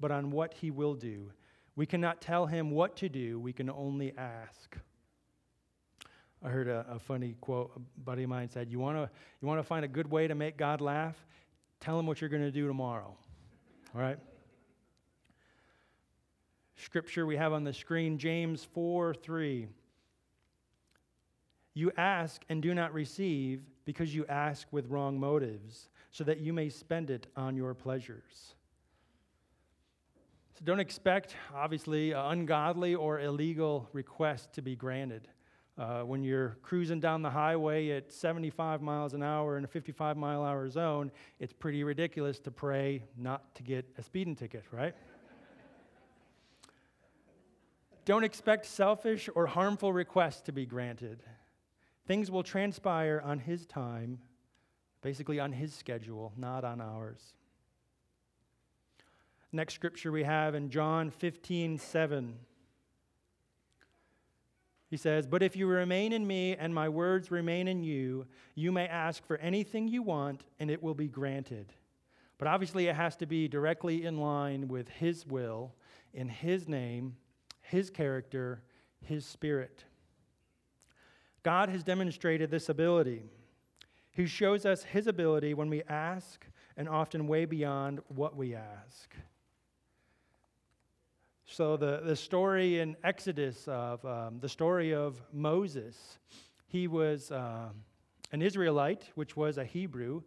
but 0.00 0.10
on 0.10 0.30
what 0.30 0.54
he 0.54 0.70
will 0.70 0.94
do. 0.94 1.30
We 1.76 1.86
cannot 1.86 2.20
tell 2.20 2.46
him 2.46 2.70
what 2.70 2.96
to 2.96 3.08
do, 3.08 3.40
we 3.40 3.52
can 3.52 3.68
only 3.68 4.12
ask. 4.16 4.76
I 6.42 6.50
heard 6.50 6.68
a, 6.68 6.86
a 6.90 6.98
funny 6.98 7.36
quote. 7.40 7.72
A 7.74 7.80
buddy 8.00 8.24
of 8.24 8.28
mine 8.28 8.50
said, 8.50 8.70
You 8.70 8.78
want 8.78 8.96
to 8.96 9.10
you 9.40 9.48
wanna 9.48 9.62
find 9.62 9.84
a 9.84 9.88
good 9.88 10.10
way 10.10 10.28
to 10.28 10.34
make 10.34 10.56
God 10.56 10.80
laugh? 10.80 11.16
Tell 11.80 11.98
him 11.98 12.06
what 12.06 12.20
you're 12.20 12.30
going 12.30 12.42
to 12.42 12.50
do 12.50 12.66
tomorrow. 12.66 13.14
All 13.94 14.00
right? 14.00 14.18
Scripture 16.76 17.26
we 17.26 17.36
have 17.36 17.52
on 17.52 17.62
the 17.62 17.74
screen, 17.74 18.16
James 18.16 18.64
4 18.72 19.14
3. 19.14 19.68
You 21.74 21.90
ask 21.96 22.42
and 22.48 22.62
do 22.62 22.72
not 22.72 22.94
receive 22.94 23.62
because 23.84 24.14
you 24.14 24.24
ask 24.26 24.66
with 24.70 24.88
wrong 24.88 25.18
motives, 25.18 25.88
so 26.10 26.24
that 26.24 26.38
you 26.38 26.52
may 26.52 26.68
spend 26.68 27.10
it 27.10 27.26
on 27.36 27.56
your 27.56 27.74
pleasures. 27.74 28.54
So 30.54 30.60
don't 30.64 30.78
expect, 30.78 31.34
obviously, 31.52 32.12
an 32.12 32.20
ungodly 32.20 32.94
or 32.94 33.20
illegal 33.20 33.88
requests 33.92 34.46
to 34.52 34.62
be 34.62 34.76
granted. 34.76 35.26
Uh, 35.76 36.02
when 36.02 36.22
you're 36.22 36.56
cruising 36.62 37.00
down 37.00 37.20
the 37.20 37.30
highway 37.30 37.90
at 37.90 38.12
75 38.12 38.80
miles 38.80 39.12
an 39.12 39.24
hour 39.24 39.58
in 39.58 39.64
a 39.64 39.66
55 39.66 40.16
mile 40.16 40.44
hour 40.44 40.68
zone, 40.70 41.10
it's 41.40 41.52
pretty 41.52 41.82
ridiculous 41.82 42.38
to 42.38 42.52
pray 42.52 43.02
not 43.18 43.52
to 43.56 43.64
get 43.64 43.84
a 43.98 44.02
speeding 44.02 44.36
ticket, 44.36 44.62
right? 44.70 44.94
Don't 48.04 48.22
expect 48.22 48.66
selfish 48.66 49.28
or 49.34 49.46
harmful 49.46 49.92
requests 49.92 50.42
to 50.42 50.52
be 50.52 50.64
granted. 50.64 51.24
Things 52.06 52.30
will 52.30 52.42
transpire 52.42 53.22
on 53.24 53.38
His 53.38 53.66
time, 53.66 54.18
basically 55.02 55.40
on 55.40 55.52
His 55.52 55.74
schedule, 55.74 56.32
not 56.36 56.64
on 56.64 56.80
ours. 56.80 57.34
Next 59.52 59.74
scripture 59.74 60.10
we 60.10 60.24
have 60.24 60.54
in 60.54 60.68
John 60.68 61.10
15, 61.10 61.78
7. 61.78 62.34
He 64.90 64.96
says, 64.96 65.26
But 65.26 65.42
if 65.42 65.56
you 65.56 65.66
remain 65.66 66.12
in 66.12 66.26
me 66.26 66.56
and 66.56 66.74
my 66.74 66.88
words 66.88 67.30
remain 67.30 67.68
in 67.68 67.82
you, 67.82 68.26
you 68.54 68.70
may 68.70 68.86
ask 68.86 69.24
for 69.24 69.38
anything 69.38 69.88
you 69.88 70.02
want 70.02 70.44
and 70.58 70.70
it 70.70 70.82
will 70.82 70.94
be 70.94 71.08
granted. 71.08 71.72
But 72.36 72.48
obviously, 72.48 72.88
it 72.88 72.96
has 72.96 73.16
to 73.16 73.26
be 73.26 73.48
directly 73.48 74.04
in 74.04 74.18
line 74.18 74.68
with 74.68 74.88
His 74.88 75.26
will, 75.26 75.74
in 76.12 76.28
His 76.28 76.68
name, 76.68 77.16
His 77.60 77.90
character, 77.90 78.62
His 79.00 79.24
spirit. 79.24 79.84
God 81.44 81.68
has 81.68 81.84
demonstrated 81.84 82.50
this 82.50 82.68
ability. 82.68 83.22
He 84.10 84.26
shows 84.26 84.66
us 84.66 84.82
His 84.82 85.06
ability 85.06 85.54
when 85.54 85.68
we 85.68 85.82
ask, 85.84 86.44
and 86.76 86.88
often 86.88 87.28
way 87.28 87.44
beyond 87.44 88.00
what 88.08 88.34
we 88.36 88.54
ask. 88.54 89.14
So, 91.46 91.76
the, 91.76 92.00
the 92.02 92.16
story 92.16 92.80
in 92.80 92.96
Exodus 93.04 93.68
of 93.68 94.04
um, 94.04 94.38
the 94.40 94.48
story 94.48 94.94
of 94.94 95.22
Moses, 95.32 96.18
he 96.66 96.88
was 96.88 97.30
uh, 97.30 97.68
an 98.32 98.42
Israelite, 98.42 99.10
which 99.14 99.36
was 99.36 99.58
a 99.58 99.64
Hebrew. 99.64 100.22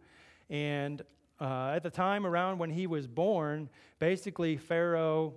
And 0.48 1.02
uh, 1.40 1.72
at 1.74 1.82
the 1.82 1.90
time 1.90 2.24
around 2.24 2.58
when 2.58 2.70
he 2.70 2.86
was 2.86 3.06
born, 3.06 3.68
basically, 3.98 4.56
Pharaoh, 4.56 5.34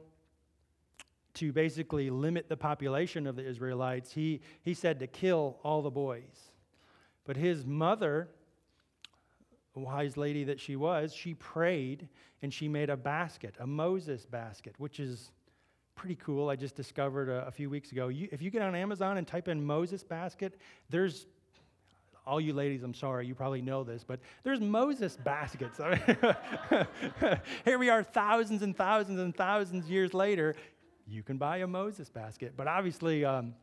to 1.36 1.52
basically 1.52 2.10
limit 2.10 2.50
the 2.50 2.58
population 2.58 3.28
of 3.28 3.36
the 3.36 3.48
Israelites, 3.48 4.12
he, 4.12 4.42
he 4.62 4.74
said 4.74 5.00
to 5.00 5.08
kill 5.08 5.58
all 5.64 5.82
the 5.82 5.92
boys. 5.92 6.52
But 7.26 7.38
his 7.38 7.66
mother, 7.66 8.28
wise 9.76 10.18
lady 10.18 10.44
that 10.46 10.60
she 10.60 10.76
was, 10.76 11.14
she 11.14 11.34
prayed 11.36 12.08
and 12.42 12.54
she 12.54 12.68
made 12.68 12.90
a 12.90 12.98
basket, 12.98 13.56
a 13.60 13.68
Moses 13.68 14.26
basket, 14.26 14.76
which 14.78 15.00
is 15.00 15.32
pretty 15.96 16.16
cool. 16.16 16.50
I 16.50 16.56
just 16.56 16.76
discovered 16.76 17.30
a, 17.30 17.48
a 17.48 17.52
few 17.52 17.70
weeks 17.70 17.92
ago. 17.92 18.08
You, 18.08 18.28
if 18.32 18.42
you 18.42 18.50
get 18.50 18.62
on 18.64 18.76
Amazon 18.76 19.18
and 19.18 19.28
type 19.28 19.48
in 19.48 19.64
Moses 19.64 20.04
basket, 20.04 20.60
there's 20.90 21.28
all 22.26 22.40
you 22.40 22.54
ladies, 22.54 22.84
I'm 22.84 22.94
sorry, 22.94 23.26
you 23.26 23.34
probably 23.34 23.62
know 23.62 23.84
this, 23.84 24.04
but 24.04 24.20
there's 24.44 24.60
Moses 24.60 25.18
baskets. 25.18 25.80
Here 27.66 27.80
we 27.80 27.90
are, 27.90 28.04
thousands 28.04 28.62
and 28.62 28.76
thousands 28.76 29.20
and 29.20 29.36
thousands 29.36 29.90
years 29.90 30.14
later. 30.14 30.56
You 31.12 31.24
can 31.24 31.38
buy 31.38 31.58
a 31.58 31.68
Moses 31.68 32.08
basket. 32.08 32.54
But 32.56 32.68
obviously, 32.68 33.26
um, 33.26 33.54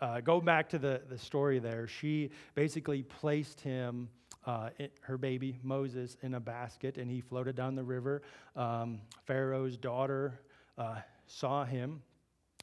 uh, 0.00 0.20
go 0.20 0.40
back 0.40 0.70
to 0.70 0.78
the, 0.78 1.02
the 1.10 1.18
story 1.18 1.58
there. 1.58 1.86
She 1.86 2.30
basically 2.54 3.02
placed 3.02 3.60
him, 3.60 4.08
uh, 4.46 4.70
her 5.02 5.18
baby 5.18 5.58
Moses, 5.62 6.16
in 6.22 6.32
a 6.32 6.40
basket, 6.40 6.96
and 6.96 7.10
he 7.10 7.20
floated 7.20 7.56
down 7.56 7.74
the 7.74 7.84
river. 7.84 8.22
Um, 8.56 9.00
Pharaoh's 9.26 9.76
daughter 9.76 10.40
uh, 10.78 11.00
saw 11.26 11.66
him. 11.66 12.00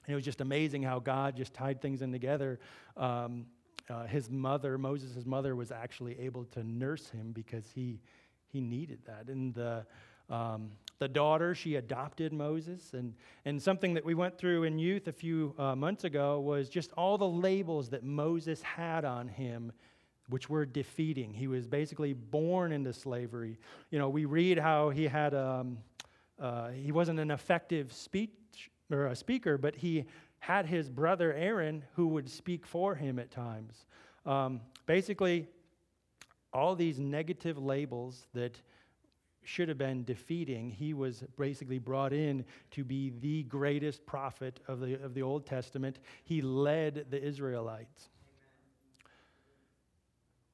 And 0.07 0.13
it 0.13 0.15
was 0.15 0.25
just 0.25 0.41
amazing 0.41 0.81
how 0.81 0.97
God 0.97 1.35
just 1.35 1.53
tied 1.53 1.79
things 1.79 2.01
in 2.01 2.11
together. 2.11 2.59
Um, 2.97 3.45
uh, 3.91 4.07
his 4.07 4.31
mother, 4.31 4.79
Moses' 4.79 5.23
mother, 5.27 5.55
was 5.55 5.71
actually 5.71 6.19
able 6.19 6.45
to 6.45 6.63
nurse 6.63 7.11
him 7.11 7.31
because 7.31 7.65
he, 7.75 7.99
he 8.47 8.59
needed 8.59 9.01
that. 9.05 9.27
And 9.27 9.53
the, 9.53 9.85
um, 10.31 10.71
the 10.99 11.07
daughter, 11.07 11.55
she 11.55 11.75
adopted 11.75 12.31
Moses. 12.31 12.93
And, 12.93 13.15
and 13.45 13.61
something 13.61 13.95
that 13.95 14.05
we 14.05 14.13
went 14.13 14.37
through 14.37 14.63
in 14.63 14.77
youth 14.77 15.07
a 15.07 15.11
few 15.11 15.55
uh, 15.57 15.75
months 15.75 16.03
ago 16.03 16.39
was 16.39 16.69
just 16.69 16.91
all 16.93 17.17
the 17.17 17.27
labels 17.27 17.89
that 17.89 18.03
Moses 18.03 18.61
had 18.61 19.03
on 19.03 19.27
him, 19.27 19.71
which 20.29 20.47
were 20.47 20.65
defeating. 20.65 21.33
He 21.33 21.47
was 21.47 21.67
basically 21.67 22.13
born 22.13 22.71
into 22.71 22.93
slavery. 22.93 23.57
You 23.89 23.97
know, 23.97 24.09
we 24.09 24.25
read 24.25 24.59
how 24.59 24.89
he 24.89 25.07
had, 25.07 25.33
um, 25.33 25.79
uh, 26.39 26.69
he 26.69 26.91
wasn't 26.91 27.19
an 27.19 27.31
effective 27.31 27.91
speech 27.91 28.69
or 28.91 29.07
a 29.07 29.15
speaker, 29.15 29.57
but 29.57 29.75
he 29.75 30.05
had 30.37 30.67
his 30.67 30.87
brother 30.87 31.33
Aaron 31.33 31.83
who 31.95 32.07
would 32.09 32.29
speak 32.29 32.65
for 32.65 32.93
him 32.93 33.17
at 33.17 33.31
times. 33.31 33.85
Um, 34.25 34.61
basically, 34.85 35.47
all 36.53 36.75
these 36.75 36.99
negative 36.99 37.57
labels 37.57 38.27
that 38.33 38.61
should 39.43 39.69
have 39.69 39.77
been 39.77 40.03
defeating, 40.03 40.69
he 40.69 40.93
was 40.93 41.23
basically 41.37 41.79
brought 41.79 42.13
in 42.13 42.45
to 42.71 42.83
be 42.83 43.13
the 43.21 43.43
greatest 43.43 44.05
prophet 44.05 44.59
of 44.67 44.79
the, 44.79 44.95
of 45.03 45.13
the 45.13 45.21
Old 45.21 45.45
Testament. 45.45 45.99
He 46.23 46.41
led 46.41 47.07
the 47.09 47.21
Israelites. 47.21 48.09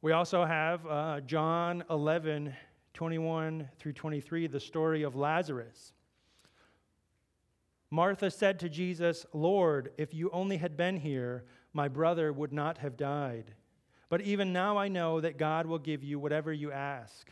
We 0.02 0.12
also 0.12 0.46
have 0.46 0.86
uh, 0.86 1.22
John 1.22 1.84
11, 1.90 2.54
21 2.94 3.68
through 3.80 3.94
23, 3.94 4.48
the 4.48 4.60
story 4.60 5.04
of 5.04 5.16
Lazarus. 5.16 5.94
Martha 7.90 8.30
said 8.30 8.60
to 8.60 8.70
Jesus, 8.70 9.26
Lord, 9.34 9.92
if 9.98 10.14
you 10.14 10.30
only 10.32 10.58
had 10.58 10.78
been 10.78 10.98
here, 10.98 11.46
my 11.74 11.88
brother 11.88 12.32
would 12.34 12.54
not 12.54 12.78
have 12.80 12.98
died. 12.98 13.54
But 14.10 14.22
even 14.22 14.54
now 14.54 14.78
I 14.78 14.88
know 14.88 15.20
that 15.22 15.38
God 15.38 15.66
will 15.66 15.80
give 15.80 16.04
you 16.04 16.20
whatever 16.20 16.54
you 16.54 16.72
ask. 16.72 17.30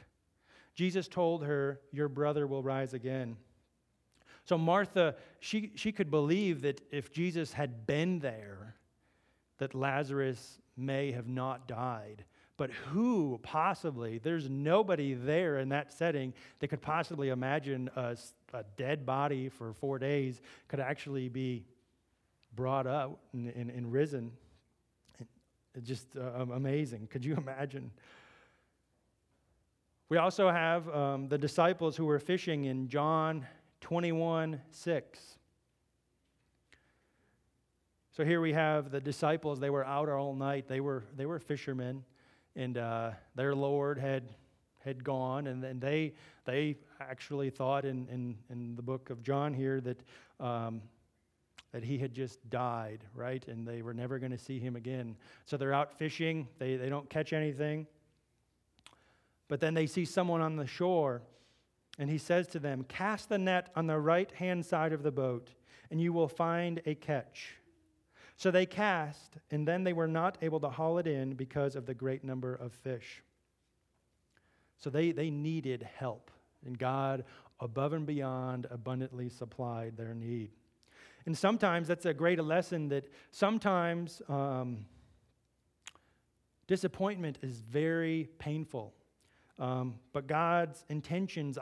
Jesus 0.76 1.08
told 1.08 1.44
her, 1.44 1.80
Your 1.92 2.10
brother 2.10 2.46
will 2.46 2.62
rise 2.62 2.94
again. 2.94 3.38
So 4.44 4.58
Martha, 4.58 5.16
she, 5.40 5.72
she 5.76 5.92
could 5.92 6.12
believe 6.12 6.62
that 6.62 6.82
if 6.92 7.12
Jesus 7.12 7.54
had 7.54 7.88
been 7.88 8.20
there, 8.20 8.76
that 9.58 9.74
Lazarus 9.74 10.60
may 10.78 11.12
have 11.14 11.28
not 11.28 11.68
died. 11.68 12.26
But 12.58 12.72
who 12.72 13.40
possibly, 13.42 14.20
there's 14.20 14.50
nobody 14.50 15.14
there 15.14 15.60
in 15.60 15.70
that 15.70 15.92
setting 15.92 16.34
that 16.60 16.68
could 16.68 16.82
possibly 16.82 17.30
imagine 17.30 17.90
a, 17.96 18.16
a 18.54 18.64
dead 18.78 19.06
body 19.06 19.50
for 19.50 19.74
four 19.74 19.98
days 19.98 20.42
could 20.68 20.80
actually 20.80 21.28
be 21.28 21.66
brought 22.56 22.88
up 22.88 23.20
and, 23.34 23.50
and, 23.50 23.70
and 23.70 23.92
risen. 23.92 24.32
It's 25.74 25.88
just 25.88 26.16
uh, 26.16 26.46
amazing. 26.54 27.08
Could 27.08 27.26
you 27.26 27.36
imagine? 27.36 27.92
We 30.08 30.18
also 30.18 30.50
have 30.52 30.88
um, 30.90 31.28
the 31.30 31.38
disciples 31.38 31.98
who 31.98 32.06
were 32.06 32.20
fishing 32.20 32.66
in 32.66 32.88
John 32.88 33.46
21 33.82 34.62
6. 34.70 35.38
So 38.12 38.24
here 38.24 38.40
we 38.40 38.54
have 38.54 38.92
the 38.92 39.02
disciples. 39.02 39.60
They 39.60 39.70
were 39.70 39.86
out 39.86 40.08
all 40.08 40.34
night. 40.34 40.68
They 40.68 40.80
were, 40.80 41.04
they 41.18 41.26
were 41.26 41.40
fishermen 41.40 42.04
and 42.56 42.78
uh, 42.78 43.12
their 43.36 43.54
Lord 43.54 44.00
had 44.00 44.24
had 44.84 45.04
gone, 45.04 45.48
and 45.48 45.64
then 45.64 45.80
they 45.80 46.14
they 46.46 46.78
actually 47.00 47.50
thought 47.50 47.86
in 47.86 48.08
in, 48.08 48.38
in 48.50 48.76
the 48.76 48.82
book 48.82 49.10
of 49.10 49.24
John 49.24 49.54
here 49.54 49.82
that. 49.82 50.04
Um, 50.40 50.82
that 51.72 51.84
he 51.84 51.98
had 51.98 52.14
just 52.14 52.50
died, 52.50 53.04
right? 53.14 53.46
And 53.50 53.68
they 53.68 53.82
were 53.82 53.94
never 53.94 54.18
going 54.18 54.32
to 54.32 54.38
see 54.38 54.60
him 54.60 54.78
again. 54.78 55.18
So 55.46 55.58
they're 55.58 55.74
out 55.74 55.92
fishing, 55.92 56.48
they, 56.58 56.78
they 56.78 56.88
don't 56.88 57.10
catch 57.10 57.34
anything. 57.34 57.86
But 59.48 59.60
then 59.60 59.74
they 59.74 59.88
see 59.88 60.06
someone 60.06 60.42
on 60.42 60.56
the 60.56 60.68
shore, 60.68 61.22
and 62.00 62.10
he 62.10 62.18
says 62.18 62.48
to 62.48 62.60
them, 62.60 62.86
Cast 62.88 63.30
the 63.30 63.38
net 63.38 63.72
on 63.76 63.88
the 63.88 64.00
right 64.00 64.32
hand 64.32 64.66
side 64.66 64.94
of 64.94 65.04
the 65.04 65.12
boat, 65.12 65.52
and 65.92 66.02
you 66.02 66.14
will 66.14 66.28
find 66.28 66.82
a 66.86 66.96
catch. 66.96 67.56
So 68.38 68.52
they 68.52 68.66
cast, 68.66 69.38
and 69.52 69.68
then 69.68 69.84
they 69.84 69.94
were 69.94 70.08
not 70.08 70.38
able 70.42 70.60
to 70.60 70.70
haul 70.70 70.98
it 70.98 71.08
in 71.08 71.34
because 71.34 71.76
of 71.76 71.86
the 71.86 71.94
great 71.94 72.24
number 72.24 72.54
of 72.54 72.74
fish. 72.74 73.24
So 74.78 74.90
they, 74.90 75.12
they 75.12 75.30
needed 75.30 75.88
help, 75.96 76.32
and 76.66 76.78
God, 76.78 77.24
above 77.60 77.94
and 77.94 78.06
beyond, 78.06 78.68
abundantly 78.70 79.30
supplied 79.30 79.96
their 79.96 80.14
need. 80.14 80.52
And 81.26 81.38
sometimes 81.38 81.88
that's 81.88 82.06
a 82.06 82.14
great 82.14 82.44
lesson 82.44 82.90
that 82.90 83.08
sometimes 83.32 84.22
um, 84.28 84.86
disappointment 86.68 87.40
is 87.42 87.62
very 87.62 88.30
painful. 88.38 88.94
Um, 89.58 89.96
but 90.12 90.28
God's 90.28 90.84
intentions 90.90 91.58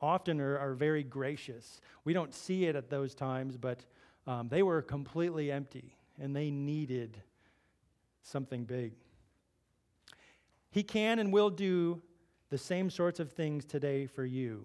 often 0.00 0.40
are, 0.40 0.58
are, 0.58 0.74
very 0.74 1.02
gracious. 1.02 1.80
We 2.04 2.12
don't 2.12 2.32
see 2.32 2.66
it 2.66 2.76
at 2.76 2.88
those 2.88 3.16
times, 3.16 3.56
but 3.56 3.84
um, 4.28 4.48
they 4.48 4.62
were 4.62 4.80
completely 4.80 5.50
empty 5.50 5.96
and 6.20 6.36
they 6.36 6.52
needed 6.52 7.20
something 8.22 8.64
big. 8.64 8.92
He 10.70 10.84
can 10.84 11.18
and 11.18 11.32
will 11.32 11.50
do 11.50 12.00
the 12.50 12.58
same 12.58 12.90
sorts 12.90 13.18
of 13.18 13.32
things 13.32 13.64
today 13.64 14.06
for 14.06 14.24
you. 14.24 14.64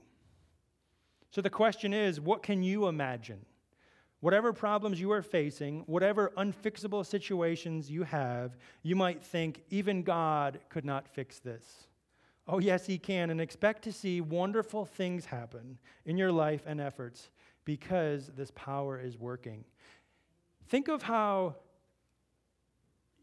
So 1.31 1.41
the 1.41 1.49
question 1.49 1.93
is 1.93 2.19
what 2.19 2.43
can 2.43 2.61
you 2.61 2.87
imagine? 2.87 3.43
Whatever 4.19 4.51
problems 4.51 4.99
you 4.99 5.11
are 5.11 5.21
facing, 5.21 5.81
whatever 5.81 6.31
unfixable 6.37 7.05
situations 7.05 7.89
you 7.89 8.03
have, 8.03 8.57
you 8.81 8.95
might 8.95 9.23
think, 9.23 9.61
even 9.69 10.01
God 10.03 10.59
could 10.69 10.85
not 10.85 11.07
fix 11.07 11.39
this. 11.39 11.87
Oh, 12.47 12.59
yes, 12.59 12.85
He 12.85 12.97
can, 12.97 13.29
and 13.29 13.41
expect 13.41 13.83
to 13.83 13.91
see 13.91 14.21
wonderful 14.21 14.85
things 14.85 15.25
happen 15.25 15.77
in 16.05 16.17
your 16.17 16.31
life 16.31 16.63
and 16.65 16.79
efforts 16.79 17.29
because 17.65 18.31
this 18.37 18.51
power 18.55 18.99
is 18.99 19.17
working. 19.17 19.65
Think 20.67 20.87
of 20.87 21.03
how 21.03 21.55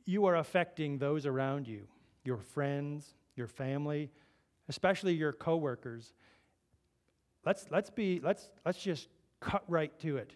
you 0.04 0.26
are 0.26 0.36
affecting 0.36 0.98
those 0.98 1.24
around 1.24 1.66
you, 1.66 1.86
your 2.24 2.36
friends, 2.36 3.14
your 3.36 3.46
family, 3.46 4.10
especially 4.68 5.14
your 5.14 5.32
coworkers. 5.32 6.12
Let's, 7.46 7.66
let's, 7.70 7.90
be, 7.90 8.20
let's, 8.22 8.50
let's 8.64 8.82
just 8.82 9.08
cut 9.40 9.64
right 9.68 9.98
to 10.00 10.18
it. 10.18 10.32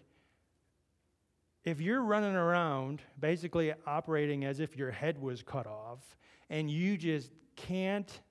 If 1.63 1.81
you're 1.81 2.01
running 2.01 2.35
around 2.35 3.01
basically 3.19 3.73
operating 3.85 4.45
as 4.45 4.59
if 4.59 4.75
your 4.75 4.91
head 4.91 5.21
was 5.21 5.43
cut 5.43 5.67
off 5.67 6.17
and 6.49 6.69
you 6.69 6.97
just 6.97 7.31
can't 7.55 8.21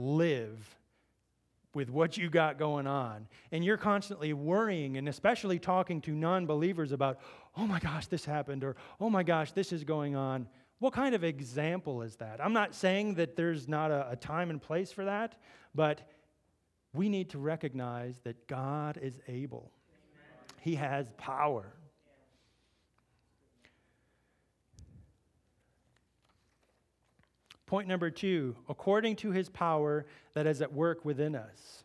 live 0.00 0.76
with 1.74 1.90
what 1.90 2.16
you 2.16 2.28
got 2.28 2.58
going 2.58 2.86
on, 2.86 3.28
and 3.52 3.64
you're 3.64 3.76
constantly 3.76 4.32
worrying 4.32 4.96
and 4.96 5.08
especially 5.08 5.58
talking 5.58 6.00
to 6.00 6.12
non 6.12 6.46
believers 6.46 6.90
about, 6.90 7.20
oh 7.56 7.66
my 7.66 7.78
gosh, 7.78 8.06
this 8.06 8.24
happened, 8.24 8.64
or 8.64 8.76
oh 9.00 9.08
my 9.08 9.22
gosh, 9.22 9.52
this 9.52 9.72
is 9.72 9.84
going 9.84 10.16
on. 10.16 10.48
What 10.80 10.94
kind 10.94 11.14
of 11.14 11.22
example 11.22 12.02
is 12.02 12.16
that? 12.16 12.42
I'm 12.42 12.54
not 12.54 12.74
saying 12.74 13.14
that 13.14 13.36
there's 13.36 13.68
not 13.68 13.90
a, 13.90 14.10
a 14.10 14.16
time 14.16 14.50
and 14.50 14.60
place 14.60 14.90
for 14.90 15.04
that, 15.04 15.36
but 15.74 16.10
we 16.92 17.08
need 17.08 17.30
to 17.30 17.38
recognize 17.38 18.18
that 18.24 18.48
God 18.48 18.98
is 19.00 19.20
able, 19.28 19.70
He 20.60 20.74
has 20.76 21.12
power. 21.18 21.72
Point 27.70 27.86
number 27.86 28.10
two 28.10 28.56
according 28.68 29.14
to 29.14 29.30
his 29.30 29.48
power 29.48 30.04
that 30.34 30.44
is 30.44 30.60
at 30.60 30.72
work 30.72 31.04
within 31.04 31.36
us. 31.36 31.84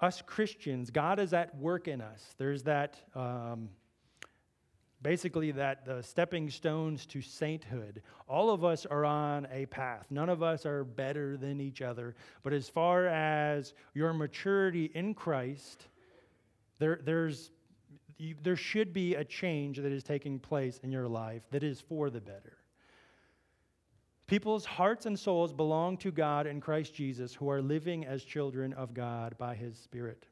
Us 0.00 0.20
Christians, 0.20 0.90
God 0.90 1.18
is 1.18 1.32
at 1.32 1.56
work 1.56 1.88
in 1.88 2.02
us. 2.02 2.34
There's 2.36 2.62
that, 2.64 2.98
um, 3.14 3.70
basically, 5.00 5.52
that 5.52 5.86
the 5.86 6.02
stepping 6.02 6.50
stones 6.50 7.06
to 7.06 7.22
sainthood. 7.22 8.02
All 8.28 8.50
of 8.50 8.62
us 8.62 8.84
are 8.84 9.06
on 9.06 9.48
a 9.50 9.64
path. 9.64 10.04
None 10.10 10.28
of 10.28 10.42
us 10.42 10.66
are 10.66 10.84
better 10.84 11.38
than 11.38 11.62
each 11.62 11.80
other. 11.80 12.14
But 12.42 12.52
as 12.52 12.68
far 12.68 13.06
as 13.06 13.72
your 13.94 14.12
maturity 14.12 14.90
in 14.94 15.14
Christ, 15.14 15.86
there, 16.78 17.00
there's, 17.02 17.52
there 18.42 18.56
should 18.56 18.92
be 18.92 19.14
a 19.14 19.24
change 19.24 19.78
that 19.78 19.92
is 19.92 20.04
taking 20.04 20.38
place 20.38 20.78
in 20.82 20.92
your 20.92 21.08
life 21.08 21.44
that 21.52 21.62
is 21.62 21.80
for 21.80 22.10
the 22.10 22.20
better. 22.20 22.58
People's 24.26 24.64
hearts 24.64 25.04
and 25.04 25.18
souls 25.18 25.52
belong 25.52 25.98
to 25.98 26.10
God 26.10 26.46
in 26.46 26.60
Christ 26.60 26.94
Jesus, 26.94 27.34
who 27.34 27.50
are 27.50 27.60
living 27.60 28.06
as 28.06 28.24
children 28.24 28.72
of 28.72 28.94
God 28.94 29.36
by 29.36 29.54
his 29.54 29.76
Spirit. 29.76 30.26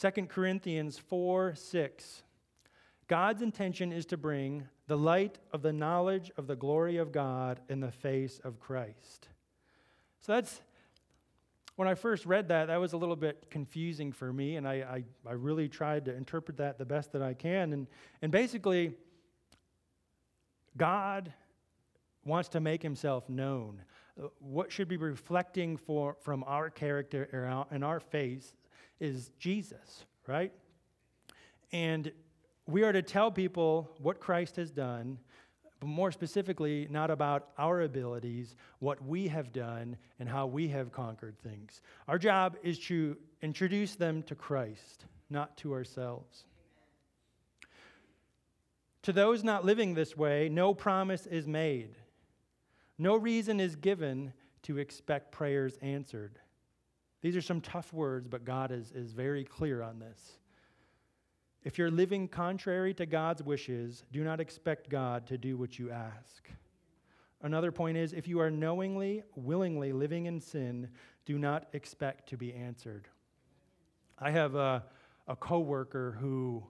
2 0.00 0.10
Corinthians 0.26 0.96
4 0.96 1.54
6. 1.54 2.22
God's 3.08 3.42
intention 3.42 3.90
is 3.90 4.06
to 4.06 4.16
bring 4.16 4.68
the 4.86 4.96
light 4.96 5.38
of 5.52 5.62
the 5.62 5.72
knowledge 5.72 6.30
of 6.36 6.46
the 6.46 6.56
glory 6.56 6.98
of 6.98 7.10
God 7.10 7.60
in 7.68 7.80
the 7.80 7.90
face 7.90 8.40
of 8.44 8.60
Christ. 8.60 9.28
So 10.20 10.32
that's, 10.32 10.60
when 11.76 11.88
I 11.88 11.94
first 11.94 12.26
read 12.26 12.48
that, 12.48 12.66
that 12.66 12.80
was 12.80 12.92
a 12.92 12.96
little 12.96 13.16
bit 13.16 13.50
confusing 13.50 14.12
for 14.12 14.32
me, 14.32 14.56
and 14.56 14.68
I, 14.68 14.74
I, 14.74 15.04
I 15.26 15.32
really 15.32 15.68
tried 15.68 16.04
to 16.04 16.14
interpret 16.14 16.58
that 16.58 16.78
the 16.78 16.84
best 16.84 17.12
that 17.12 17.22
I 17.22 17.34
can. 17.34 17.72
And, 17.72 17.86
and 18.20 18.30
basically, 18.30 18.92
God 20.78 21.32
wants 22.24 22.48
to 22.50 22.60
make 22.60 22.82
himself 22.82 23.28
known. 23.28 23.82
Uh, 24.18 24.28
what 24.38 24.72
should 24.72 24.88
be 24.88 24.96
reflecting 24.96 25.76
for, 25.76 26.16
from 26.22 26.44
our 26.46 26.70
character 26.70 27.66
and 27.70 27.84
our 27.84 28.00
face 28.00 28.54
is 29.00 29.30
Jesus, 29.38 30.04
right? 30.26 30.52
And 31.72 32.10
we 32.66 32.82
are 32.82 32.92
to 32.92 33.02
tell 33.02 33.30
people 33.30 33.90
what 33.98 34.20
Christ 34.20 34.56
has 34.56 34.70
done, 34.70 35.18
but 35.80 35.86
more 35.86 36.10
specifically, 36.10 36.86
not 36.90 37.10
about 37.10 37.50
our 37.56 37.82
abilities, 37.82 38.56
what 38.80 39.04
we 39.04 39.28
have 39.28 39.52
done, 39.52 39.96
and 40.18 40.28
how 40.28 40.46
we 40.46 40.68
have 40.68 40.92
conquered 40.92 41.38
things. 41.40 41.80
Our 42.08 42.18
job 42.18 42.56
is 42.62 42.78
to 42.80 43.16
introduce 43.42 43.94
them 43.94 44.22
to 44.24 44.34
Christ, 44.34 45.04
not 45.30 45.56
to 45.58 45.72
ourselves. 45.72 46.44
To 49.02 49.12
those 49.12 49.44
not 49.44 49.64
living 49.64 49.94
this 49.94 50.16
way, 50.16 50.48
no 50.48 50.74
promise 50.74 51.26
is 51.26 51.46
made. 51.46 51.96
No 52.98 53.16
reason 53.16 53.60
is 53.60 53.76
given 53.76 54.32
to 54.62 54.78
expect 54.78 55.32
prayers 55.32 55.78
answered. 55.80 56.38
These 57.22 57.36
are 57.36 57.42
some 57.42 57.60
tough 57.60 57.92
words, 57.92 58.28
but 58.28 58.44
God 58.44 58.70
is, 58.70 58.92
is 58.92 59.12
very 59.12 59.44
clear 59.44 59.82
on 59.82 59.98
this. 59.98 60.38
If 61.64 61.78
you're 61.78 61.90
living 61.90 62.28
contrary 62.28 62.94
to 62.94 63.06
God's 63.06 63.42
wishes, 63.42 64.04
do 64.12 64.24
not 64.24 64.40
expect 64.40 64.88
God 64.88 65.26
to 65.26 65.38
do 65.38 65.56
what 65.56 65.78
you 65.78 65.90
ask. 65.90 66.48
Another 67.42 67.70
point 67.70 67.96
is 67.96 68.12
if 68.12 68.26
you 68.26 68.40
are 68.40 68.50
knowingly, 68.50 69.22
willingly 69.36 69.92
living 69.92 70.26
in 70.26 70.40
sin, 70.40 70.88
do 71.24 71.38
not 71.38 71.68
expect 71.72 72.28
to 72.30 72.36
be 72.36 72.52
answered. 72.52 73.08
I 74.18 74.30
have 74.30 74.54
a, 74.54 74.84
a 75.28 75.36
coworker 75.36 76.16
who 76.20 76.64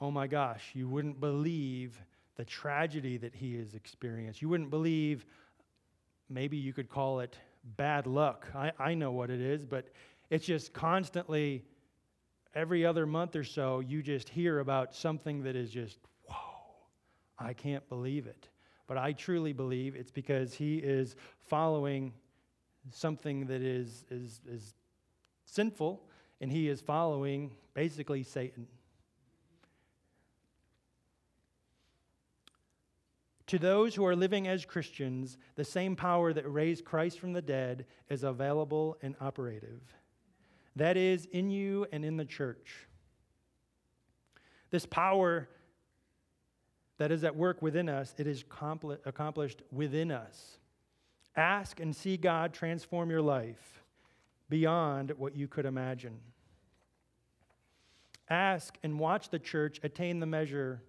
oh 0.00 0.10
my 0.10 0.26
gosh, 0.26 0.70
you 0.74 0.88
wouldn't 0.88 1.20
believe 1.20 2.00
the 2.36 2.44
tragedy 2.44 3.16
that 3.18 3.34
he 3.34 3.56
has 3.58 3.74
experienced. 3.74 4.42
You 4.42 4.48
wouldn't 4.48 4.70
believe, 4.70 5.24
maybe 6.28 6.56
you 6.56 6.72
could 6.72 6.88
call 6.88 7.20
it 7.20 7.36
bad 7.76 8.06
luck. 8.06 8.48
I, 8.54 8.72
I 8.78 8.94
know 8.94 9.12
what 9.12 9.30
it 9.30 9.40
is, 9.40 9.64
but 9.64 9.88
it's 10.30 10.44
just 10.44 10.72
constantly, 10.72 11.64
every 12.54 12.84
other 12.84 13.06
month 13.06 13.36
or 13.36 13.44
so, 13.44 13.80
you 13.80 14.02
just 14.02 14.28
hear 14.28 14.58
about 14.58 14.94
something 14.94 15.42
that 15.44 15.54
is 15.54 15.70
just, 15.70 15.98
whoa, 16.28 16.36
I 17.38 17.52
can't 17.52 17.88
believe 17.88 18.26
it. 18.26 18.48
But 18.86 18.98
I 18.98 19.12
truly 19.12 19.52
believe 19.52 19.94
it's 19.94 20.10
because 20.10 20.52
he 20.52 20.78
is 20.78 21.16
following 21.40 22.12
something 22.90 23.46
that 23.46 23.62
is, 23.62 24.04
is, 24.10 24.40
is 24.46 24.74
sinful, 25.46 26.02
and 26.40 26.50
he 26.50 26.68
is 26.68 26.80
following 26.80 27.52
basically 27.72 28.22
Satan. 28.22 28.66
To 33.54 33.60
those 33.60 33.94
who 33.94 34.04
are 34.04 34.16
living 34.16 34.48
as 34.48 34.64
Christians, 34.64 35.38
the 35.54 35.62
same 35.62 35.94
power 35.94 36.32
that 36.32 36.52
raised 36.52 36.84
Christ 36.84 37.20
from 37.20 37.32
the 37.32 37.40
dead 37.40 37.86
is 38.08 38.24
available 38.24 38.96
and 39.00 39.14
operative. 39.20 39.80
That 40.74 40.96
is 40.96 41.26
in 41.26 41.50
you 41.50 41.86
and 41.92 42.04
in 42.04 42.16
the 42.16 42.24
church. 42.24 42.88
This 44.70 44.86
power 44.86 45.48
that 46.98 47.12
is 47.12 47.22
at 47.22 47.36
work 47.36 47.62
within 47.62 47.88
us, 47.88 48.12
it 48.18 48.26
is 48.26 48.42
accomplished 49.06 49.62
within 49.70 50.10
us. 50.10 50.58
Ask 51.36 51.78
and 51.78 51.94
see 51.94 52.16
God 52.16 52.54
transform 52.54 53.08
your 53.08 53.22
life 53.22 53.84
beyond 54.48 55.12
what 55.12 55.36
you 55.36 55.46
could 55.46 55.64
imagine. 55.64 56.18
Ask 58.28 58.76
and 58.82 58.98
watch 58.98 59.28
the 59.28 59.38
church 59.38 59.78
attain 59.84 60.18
the 60.18 60.26
measure 60.26 60.82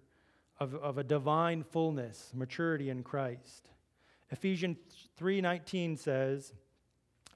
of, 0.58 0.74
of 0.76 0.98
a 0.98 1.04
divine 1.04 1.62
fullness, 1.62 2.32
maturity 2.34 2.90
in 2.90 3.02
Christ. 3.02 3.70
Ephesians 4.30 4.78
3:19 5.16 5.96
says, 5.96 6.54